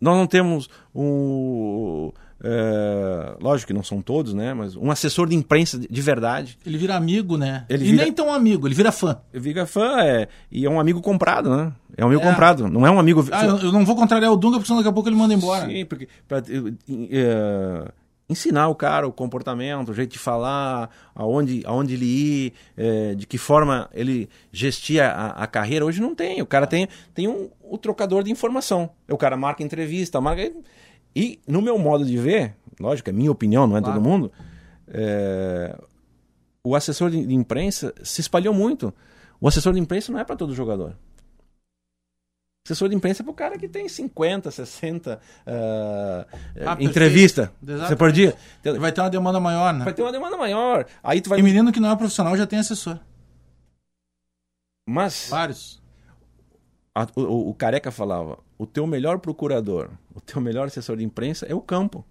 [0.00, 2.12] Nós não temos um.
[2.42, 4.54] É, lógico que não são todos, né?
[4.54, 6.58] Mas um assessor de imprensa de, de verdade.
[6.64, 7.64] Ele vira amigo, né?
[7.68, 9.18] Ele e vira- nem tão amigo, ele vira fã.
[9.32, 11.72] Viga fã é, e é um amigo comprado, né?
[11.96, 12.24] É um amigo É.
[12.30, 13.24] comprado, não é um amigo.
[13.32, 15.66] Ah, eu, não vou contrariar o Dunga, porque senão daqui a pouco ele manda embora.
[15.66, 17.92] Sim, porque pra, eh,
[18.30, 23.26] ensinar o cara o comportamento, o jeito de falar, aonde, aonde ele ir, eh, de
[23.26, 25.84] que forma ele gestia a, a carreira.
[25.84, 26.40] Hoje não tem.
[26.42, 28.90] O cara tem, tem um, o trocador de informação.
[29.10, 30.52] O cara marca entrevista, marca.
[31.14, 33.94] E no meu modo de ver, lógico, é minha opinião, não é Claro.
[34.00, 34.32] todo mundo.
[34.88, 35.76] eh,
[36.64, 38.92] o assessor de, imprensa se espalhou muito.
[39.40, 40.96] O assessor de imprensa não é para todo jogador.
[42.66, 46.26] Assessor de imprensa é pro cara que tem 50, 60 ah,
[46.66, 48.36] Ah, entrevista você por dia.
[48.78, 49.84] Vai ter uma demanda maior, né?
[49.84, 50.86] Vai ter uma demanda maior.
[51.02, 51.38] Aí tu vai.
[51.38, 52.98] E menino que não é profissional já tem assessor.
[54.86, 55.82] Mas Vários.
[56.94, 61.04] a- o, o- o careca falava: o teu melhor procurador, o teu melhor assessor de
[61.04, 62.04] imprensa é o campo.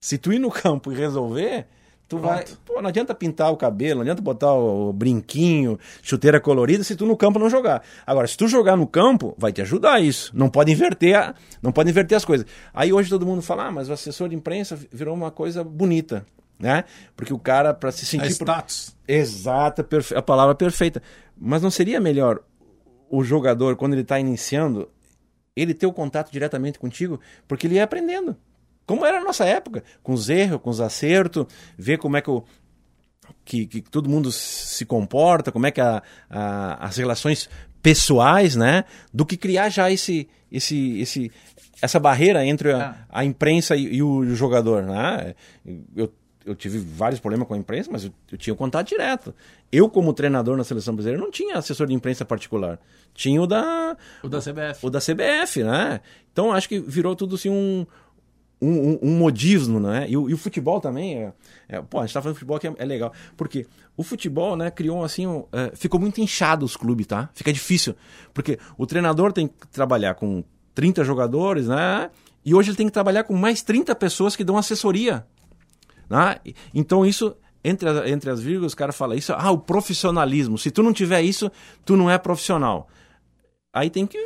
[0.00, 1.66] Se tu ir no campo e resolver,
[2.08, 2.26] tu Pronto.
[2.28, 2.44] vai.
[2.66, 7.06] Pô, não adianta pintar o cabelo, não adianta botar o, brinquinho, chuteira colorida, se tu
[7.06, 7.82] no campo não jogar.
[8.04, 10.32] Agora, se tu jogar no campo, vai te ajudar isso.
[10.34, 12.44] Não pode inverter, a- não pode inverter as coisas.
[12.74, 16.26] Aí hoje todo mundo fala: ah, mas o assessor de imprensa virou uma coisa bonita.
[16.58, 16.84] Né?
[17.16, 18.38] Porque o cara, para se É sentir.
[18.38, 18.96] por- status.
[19.08, 21.02] Exata, perfe- a palavra perfeita.
[21.36, 22.40] Mas não seria melhor
[23.10, 24.88] o jogador, quando ele está iniciando,
[25.56, 27.20] ele ter o contato diretamente contigo?
[27.46, 28.36] Porque ele ia aprendendo.
[28.86, 31.46] Como era a nossa época, com os erros, com os acertos,
[31.78, 32.44] ver como é que, o,
[33.44, 37.48] que, que todo mundo se comporta, como é que a, a- as relações
[37.80, 38.84] pessoais, né?
[39.12, 41.30] Do que criar já esse, esse, esse,
[41.80, 42.94] essa barreira entre a, É.
[43.08, 45.34] a imprensa e, e o jogador, né?
[45.96, 46.12] Eu
[46.44, 49.34] eu tive vários problemas com a imprensa, mas eu, eu tinha contato direto.
[49.70, 52.78] Eu, como treinador na seleção brasileira, não tinha assessor de imprensa particular.
[53.14, 53.96] Tinha o da.
[54.22, 54.86] O da CBF.
[54.86, 56.00] O da CBF, né?
[56.32, 57.86] Então acho que virou tudo assim um.
[58.64, 60.06] Um, um, um modismo, né?
[60.08, 61.32] E o, e o futebol também é,
[61.68, 63.12] é, Pô, a gente tá falando de futebol que é, é legal.
[63.36, 63.66] Porque
[63.96, 65.26] o futebol, né, criou assim.
[65.26, 67.28] Um, é, ficou muito inchado os clubes, tá?
[67.34, 67.96] Fica difícil.
[68.32, 70.44] Porque o treinador tem que trabalhar com
[70.76, 72.08] 30 jogadores, né?
[72.44, 75.26] E hoje ele tem que trabalhar com mais 30 pessoas que dão assessoria.
[76.12, 76.36] Né?
[76.74, 77.34] Então isso,
[77.64, 80.58] entre, as, entre as vírgulas, o cara fala isso, ah, o profissionalismo.
[80.58, 81.50] Se tu não tiver isso,
[81.86, 82.86] tu não é profissional.
[83.72, 84.18] Aí tem que,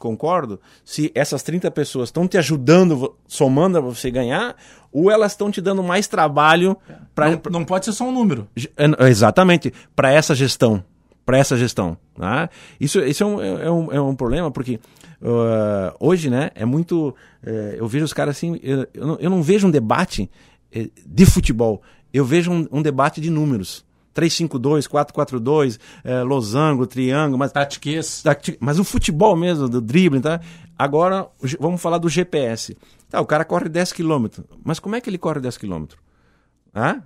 [0.00, 4.56] concordo, se essas 30 pessoas estão te ajudando, somando a você ganhar,
[4.90, 6.74] ou elas estão te dando mais trabalho
[7.14, 7.32] para...
[7.32, 8.48] Não, não pode ser só um número.
[8.98, 10.82] Exatamente, para essa gestão
[11.24, 11.96] para essa gestão.
[12.18, 12.48] Né?
[12.78, 14.78] Isso, isso é, um, é, um, é um problema, porque
[15.22, 17.16] uh, hoje né, é muito.
[17.42, 18.60] Uh, eu vejo os caras assim.
[18.62, 20.30] Eu, eu, não, eu não vejo um debate
[21.06, 23.84] de futebol, eu vejo um, um debate de números.
[24.14, 28.22] 352, 442, é, losango, triângulo, mas Tatiquês.
[28.60, 30.40] Mas o futebol mesmo, do drible, tá?
[30.78, 32.76] Agora vamos falar do GPS.
[33.10, 34.26] Tá, o cara corre 10 km,
[34.64, 35.86] mas como é que ele corre 10 km?
[36.72, 37.00] Ah?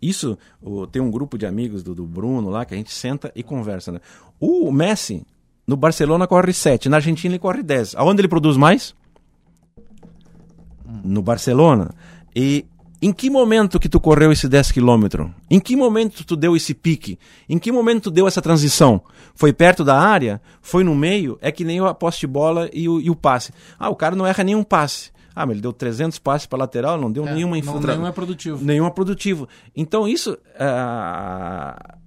[0.00, 3.30] Isso, o, tem um grupo de amigos do, do, Bruno lá que a gente senta
[3.36, 3.92] e conversa.
[3.92, 4.00] Né?
[4.40, 5.24] O Messi,
[5.64, 7.94] no Barcelona, corre 7, na Argentina ele corre 10.
[7.94, 8.94] Aonde ele produz mais?
[11.04, 11.94] No Barcelona.
[12.34, 12.64] E
[13.00, 15.28] em que momento que tu correu esse 10 quilômetros?
[15.50, 17.18] Em que momento tu deu esse pique?
[17.48, 19.02] Em que momento tu deu essa transição?
[19.34, 20.40] Foi perto da área?
[20.60, 21.36] Foi no meio?
[21.40, 23.52] É que nem a poste de bola e o, e o passe.
[23.76, 25.10] Ah, o cara não erra nenhum passe.
[25.34, 27.96] Ah, mas ele deu 300 passes para lateral, não deu é, nenhuma infiltração.
[27.96, 28.64] Nenhum é produtivo.
[28.64, 29.48] Nenhum é produtivo.
[29.74, 31.98] Então isso uh,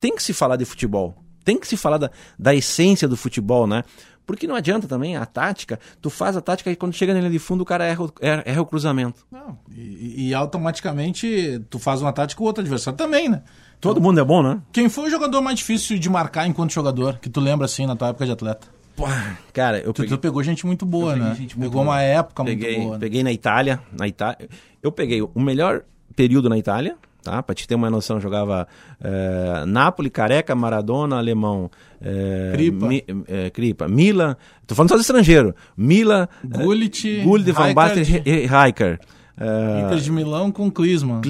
[0.00, 1.14] tem que se falar de futebol.
[1.44, 3.82] Tem que se falar da, da essência do futebol, né?
[4.26, 7.30] Porque não adianta também a tática, tu faz a tática e quando chega na linha
[7.30, 9.26] de fundo o cara erra, erra, erra o cruzamento.
[9.30, 13.42] Não, e, e, automaticamente tu faz uma tática com o outro adversário também, né?
[13.80, 14.62] Todo mundo é bom, né?
[14.72, 17.94] Quem foi o jogador mais difícil de marcar enquanto jogador, que tu lembra assim na
[17.94, 18.66] tua época de atleta?
[18.96, 19.04] Pô,
[19.52, 20.16] cara, eu tu, peguei...
[20.16, 21.34] tu pegou gente muito boa, né?
[21.34, 22.94] Gente pegou uma época peguei, muito boa.
[22.94, 23.00] Né?
[23.00, 24.48] Peguei na Itália, na Itália.
[24.82, 25.82] Eu peguei o melhor
[26.14, 27.42] período na Itália, tá?
[27.42, 28.68] Para te ter uma noção, jogava
[29.02, 31.70] é, Napoli, Careca, Maradona, Alemão,
[32.00, 32.86] é, Kripa.
[32.86, 38.46] Mi, é, Kripa, Mila, tô falando só de estrangeiro, Mila, Gullit, Gullit, Van Basten e
[38.46, 39.00] Rijkaard.
[39.36, 40.70] Uh, Inter de Milão com.
[40.70, 41.20] Clisma,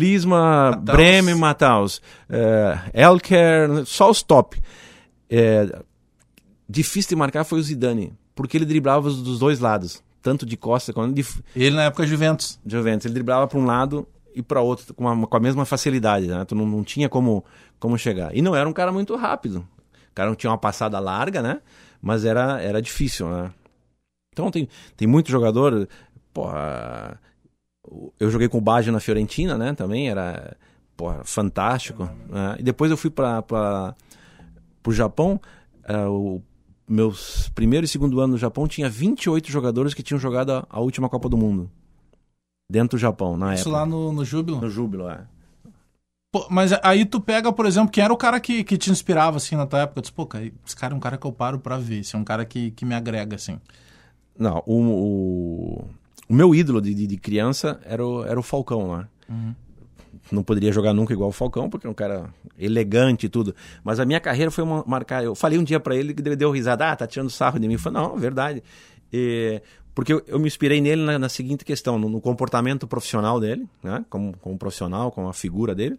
[0.70, 0.96] Mataus.
[0.96, 2.02] Bremen, Mataus.
[2.28, 4.58] Uh, Elker, só os top.
[4.58, 5.84] Uh,
[6.68, 10.92] difícil de marcar foi o Zidane, porque ele driblava dos dois lados, tanto de costa
[10.92, 11.24] quanto de.
[11.56, 12.60] Ele na época Juventus.
[12.66, 16.26] Juventus, ele driblava para um lado e para outro com, uma, com a mesma facilidade,
[16.26, 16.44] né?
[16.44, 17.44] Tu não, não tinha como,
[17.78, 18.34] como chegar.
[18.36, 19.66] E não era um cara muito rápido.
[20.10, 21.60] O cara não tinha uma passada larga, né?
[22.00, 23.52] Mas era, era difícil, né?
[24.32, 25.88] Então tem, tem muito jogador.
[26.32, 27.20] Porra,
[28.18, 29.72] eu joguei com o Baggio na Fiorentina, né?
[29.74, 30.56] Também era
[30.96, 32.08] porra, fantástico.
[32.28, 32.56] Né?
[32.58, 33.94] E depois eu fui para
[34.86, 35.40] o Japão.
[35.88, 36.42] Uh, o
[36.86, 40.80] meus primeiro e segundo ano no Japão tinha 28 jogadores que tinham jogado a, a
[40.80, 41.70] última Copa do Mundo.
[42.70, 43.76] Dentro do Japão, na Isso época.
[43.76, 44.60] lá no, no Júbilo?
[44.60, 45.20] No Júbilo, é.
[46.32, 49.36] Pô, mas aí tu pega, por exemplo, quem era o cara que, que te inspirava,
[49.36, 49.98] assim, na tua época?
[49.98, 52.16] Eu disse, pô, cara, esse cara é um cara que eu paro pra ver, esse
[52.16, 53.60] é um cara que, que me agrega, assim.
[54.36, 55.84] Não, o, o,
[56.28, 59.08] o meu ídolo de, de, de, criança era o, era o Falcão, né?
[59.28, 59.54] Uhum
[60.30, 63.54] não poderia jogar nunca igual o Falcão, porque é um cara elegante e tudo.
[63.82, 65.22] Mas a minha carreira foi uma, marcar.
[65.22, 67.66] Eu falei um dia para ele que ele deu risada, ah, tá tirando sarro de
[67.66, 67.74] mim.
[67.74, 68.62] Eu falei, não, verdade.
[69.12, 69.60] E,
[69.94, 73.66] porque eu, eu, me inspirei nele na, na seguinte questão, no, no, comportamento profissional dele,
[73.82, 74.04] né?
[74.10, 75.98] como, como profissional, como a figura dele.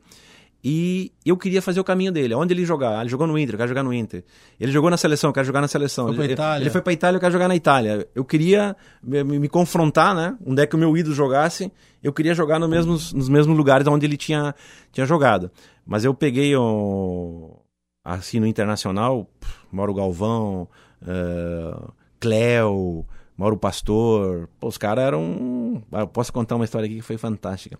[0.68, 2.34] E eu queria fazer o caminho dele.
[2.34, 3.00] Onde ele jogar?
[3.00, 4.24] Ele jogou no Inter, eu quero jogar no Inter.
[4.60, 6.12] Ele jogou na seleção, eu quero jogar na seleção.
[6.12, 6.64] Foi ele, Itália.
[6.64, 8.08] ele foi para Itália, eu quero jogar na Itália.
[8.16, 10.36] Eu queria me, me, confrontar, né?
[10.44, 11.72] Onde é que o meu ídolo jogasse,
[12.02, 14.56] eu queria jogar no mesmos, nos mesmos lugares onde ele tinha,
[14.92, 15.52] tinha jogado.
[15.86, 17.60] Mas eu peguei o,
[18.04, 19.30] assim no internacional,
[19.72, 20.68] Mauro Galvão,
[21.04, 23.06] uh, Cléo,
[23.38, 24.50] Mauro Pastor.
[24.60, 25.84] Pô, os caras eram.
[25.92, 27.78] Eu posso contar uma história aqui que foi fantástica.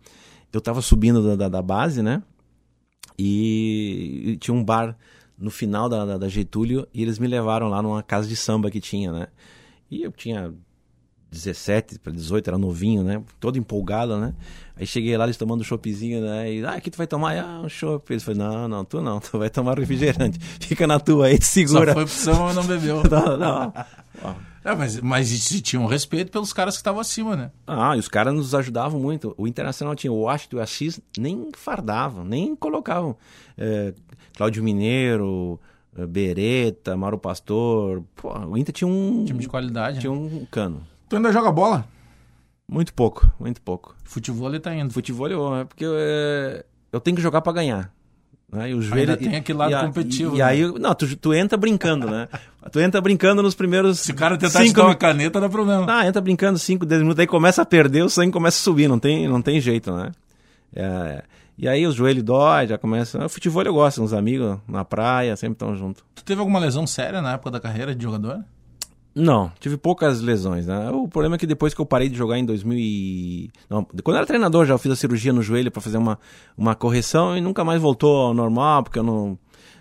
[0.52, 2.22] Eu tava subindo da, da, base, né?
[3.18, 4.98] E, e tinha um bar
[5.38, 8.72] no final da, da, da, Getúlio e eles me levaram lá numa casa de samba
[8.72, 9.28] que tinha, né?
[9.92, 10.54] E eu tinha
[11.32, 13.22] 17 para 18, era novinho, né?
[13.40, 14.34] Todo empolgado, né?
[14.76, 16.54] Aí cheguei lá, eles tomando um choppzinho, né?
[16.54, 17.38] E, ah, que tu vai tomar?
[17.38, 18.12] Ah, um chopp.
[18.12, 20.40] Eles falaram, não, não, tu não, tu vai tomar refrigerante.
[20.40, 21.88] Fica na tua aí, te segura.
[21.88, 23.04] Só foi opção, mas não bebeu.
[23.10, 23.74] não, não.
[24.66, 27.52] É, mas, mas tinha um respeito pelos caras que estavam acima, né?
[27.68, 29.36] Ah, e os caras nos ajudavam muito.
[29.38, 33.16] O Internacional tinha o Washington e o Assis, nem fardavam, nem colocavam.
[33.56, 33.94] É,
[34.36, 35.60] Cláudio Mineiro,
[35.96, 38.04] é, Beretta, Mauro Pastor.
[38.16, 39.24] Pô, o Inter tinha um.
[39.24, 40.00] Time de qualidade.
[40.00, 40.18] Tinha né?
[40.18, 40.82] um cano.
[41.08, 41.88] Tu ainda joga bola?
[42.68, 43.96] Muito pouco, muito pouco.
[44.04, 44.92] Futebol ele tá indo.
[44.92, 47.94] Futebol eu, é porque eu, é, eu tenho que jogar para ganhar.
[48.52, 48.72] Né?
[48.72, 50.36] E o joelho, Ainda tem aquele lado e, competitivo.
[50.36, 50.40] E, né?
[50.40, 52.28] e aí, não, tu, tu entra brincando, né?
[52.72, 54.00] tu entra brincando nos primeiros.
[54.00, 55.86] Se o cara tentar te dar uma caneta, dá problema.
[55.90, 58.88] Ah, entra brincando 5, 10 minutos, aí começa a perder, o sangue começa a subir,
[58.88, 60.12] não tem, não tem jeito, né?
[60.76, 61.24] É,
[61.58, 63.26] e aí o joelho dói, já começa.
[63.26, 66.04] O futebol eu gosto, uns amigos na praia, sempre estão junto.
[66.14, 68.44] Tu teve alguma lesão séria na época da carreira de jogador?
[69.16, 70.92] Não, tive poucas lesões, né?
[70.92, 73.50] O problema é que depois que eu parei de jogar em 2000 e...
[73.70, 76.20] Não, quando eu era treinador já fiz a cirurgia no joelho para fazer uma,
[76.58, 79.40] uma correção e nunca mais voltou ao normal, porque eu não...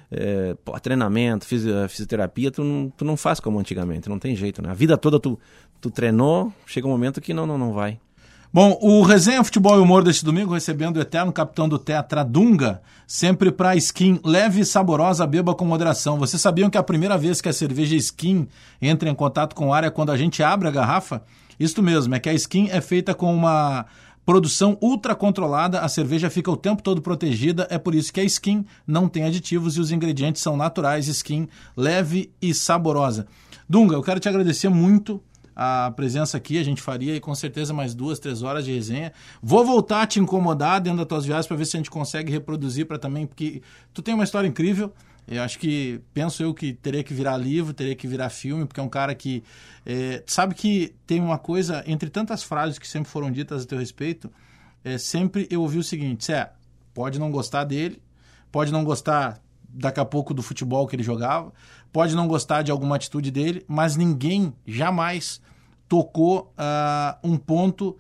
[0.09, 4.71] É, pô, treinamento, fisioterapia, tu não, tu não faz como antigamente, não tem jeito, né?
[4.71, 5.37] A vida toda tu,
[5.81, 7.99] tu treinou, chega um momento que não, não, não vai.
[8.55, 12.81] Bom, o Resenha Futebol e Humor deste domingo recebendo o eterno capitão do Tetra Dunga,
[13.05, 16.21] sempre para skin leve e saborosa, beba com moderação.
[16.21, 18.47] Vocês sabiam que a primeira vez que a cerveja skin
[18.81, 21.25] entra em contato com o ar é quando a gente abre a garrafa?
[21.59, 23.87] Isto mesmo, é que a skin é feita com uma
[24.25, 28.25] produção ultra controlada, a cerveja fica o tempo todo protegida, é por isso que a
[28.25, 33.27] skin não tem aditivos e os ingredientes são naturais, skin leve e saborosa.
[33.69, 35.21] Dunga, eu quero te agradecer muito
[35.55, 39.13] a presença aqui, a gente faria e com certeza mais duas, três horas de resenha.
[39.43, 42.33] Vou voltar a te incomodar dentro das tuas viagens para ver se a gente consegue
[42.33, 44.93] reproduzir para também, porque tu tem uma história incrível.
[45.27, 48.81] Eu acho que, penso eu que teria que virar livro, teria que virar filme, porque
[48.81, 49.43] é um cara que.
[49.87, 53.79] É, sabe que tem uma coisa, entre tantas frases que sempre foram ditas a teu
[53.79, 54.31] respeito,
[54.85, 56.51] é, sempre eu ouvi o seguinte: é,
[56.93, 58.03] pode não gostar dele,
[58.53, 59.41] pode não gostar
[59.75, 61.53] daqui a pouco do futebol que ele jogava,
[61.93, 65.41] pode não gostar de alguma atitude dele, mas ninguém jamais
[65.89, 67.97] tocou uh, um ponto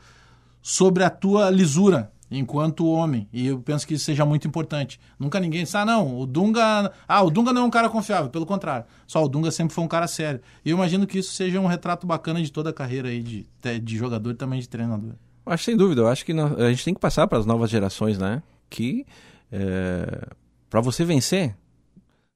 [0.62, 3.28] sobre a tua lisura enquanto homem.
[3.32, 4.98] E eu penso que isso seja muito importante.
[5.18, 6.92] Nunca ninguém disse, ah, não, o Dunga.
[7.06, 8.86] Ah, o Dunga não é um cara confiável, pelo contrário.
[9.06, 10.40] Só o Dunga sempre foi um cara sério.
[10.64, 13.46] E eu imagino que isso seja um retrato bacana de toda a carreira aí de,
[13.80, 15.12] de jogador e também de treinador.
[15.46, 18.18] Acho sem dúvida, eu acho que a gente tem que passar para as novas gerações,
[18.18, 18.42] né?
[18.70, 19.04] Que
[19.52, 20.26] é,
[20.70, 21.54] para você vencer,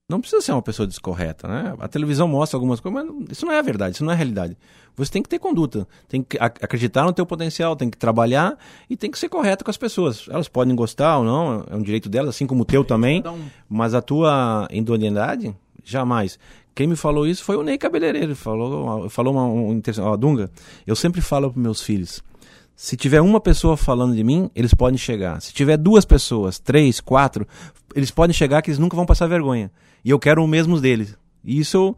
[0.09, 1.75] não precisa ser uma pessoa descorreta, né?
[1.79, 4.17] A televisão mostra algumas coisas, mas isso não é a verdade, isso não é a
[4.17, 4.57] realidade.
[4.97, 8.57] Você tem que ter conduta, tem que acreditar no teu potencial, tem que trabalhar
[8.89, 10.27] e tem que ser correto com as pessoas.
[10.31, 13.23] Elas podem gostar ou não, é um direito delas, assim como o teu também,
[13.69, 15.55] mas a tua idoneidade,
[15.85, 16.39] jamais.
[16.75, 20.51] Quem me falou isso foi o Ney Cabeleireiro, falou, falou uma, um, ó, Dunga,
[20.87, 22.23] eu sempre falo para meus filhos,
[22.75, 25.43] se tiver uma pessoa falando de mim, eles podem chegar.
[25.43, 27.45] Se tiver duas pessoas, três, quatro,
[27.93, 29.69] eles podem chegar que eles nunca vão passar vergonha.
[30.05, 31.17] E eu quero o mesmo deles.
[31.45, 31.97] E isso eu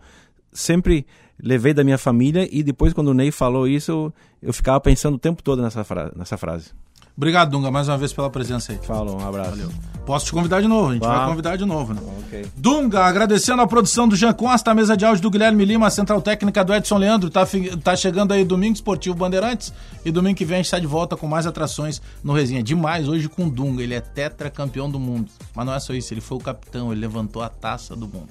[0.53, 1.07] sempre
[1.43, 5.19] levei da minha família e depois quando o Ney falou isso, eu ficava pensando o
[5.19, 6.73] tempo todo nessa, fra nessa frase.
[7.21, 8.79] Obrigado, Dunga, mais uma vez pela presença aí.
[8.79, 9.51] Falou, um abraço.
[9.51, 9.71] Valeu.
[10.07, 12.01] Posso te convidar de novo, a gente vai convidar de novo, né?
[12.27, 12.47] Okay.
[12.57, 15.91] Dunga, agradecendo a produção do Jean Costa, a mesa de áudio do Guilherme Lima, a
[15.91, 17.29] central técnica do Edson Leandro.
[17.29, 17.47] Tá,
[17.85, 19.71] tá chegando aí domingo esportivo Bandeirantes
[20.03, 22.62] e domingo que vem a gente está de volta com mais atrações no Resenha.
[22.62, 25.31] Demais hoje com o Dunga, ele é tetracampeão do mundo.
[25.55, 28.31] Mas não é só isso, ele foi o capitão, ele levantou a taça do mundo.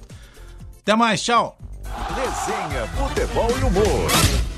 [0.82, 1.56] Até mais, tchau!
[2.16, 4.49] Resenha, futebol e humor.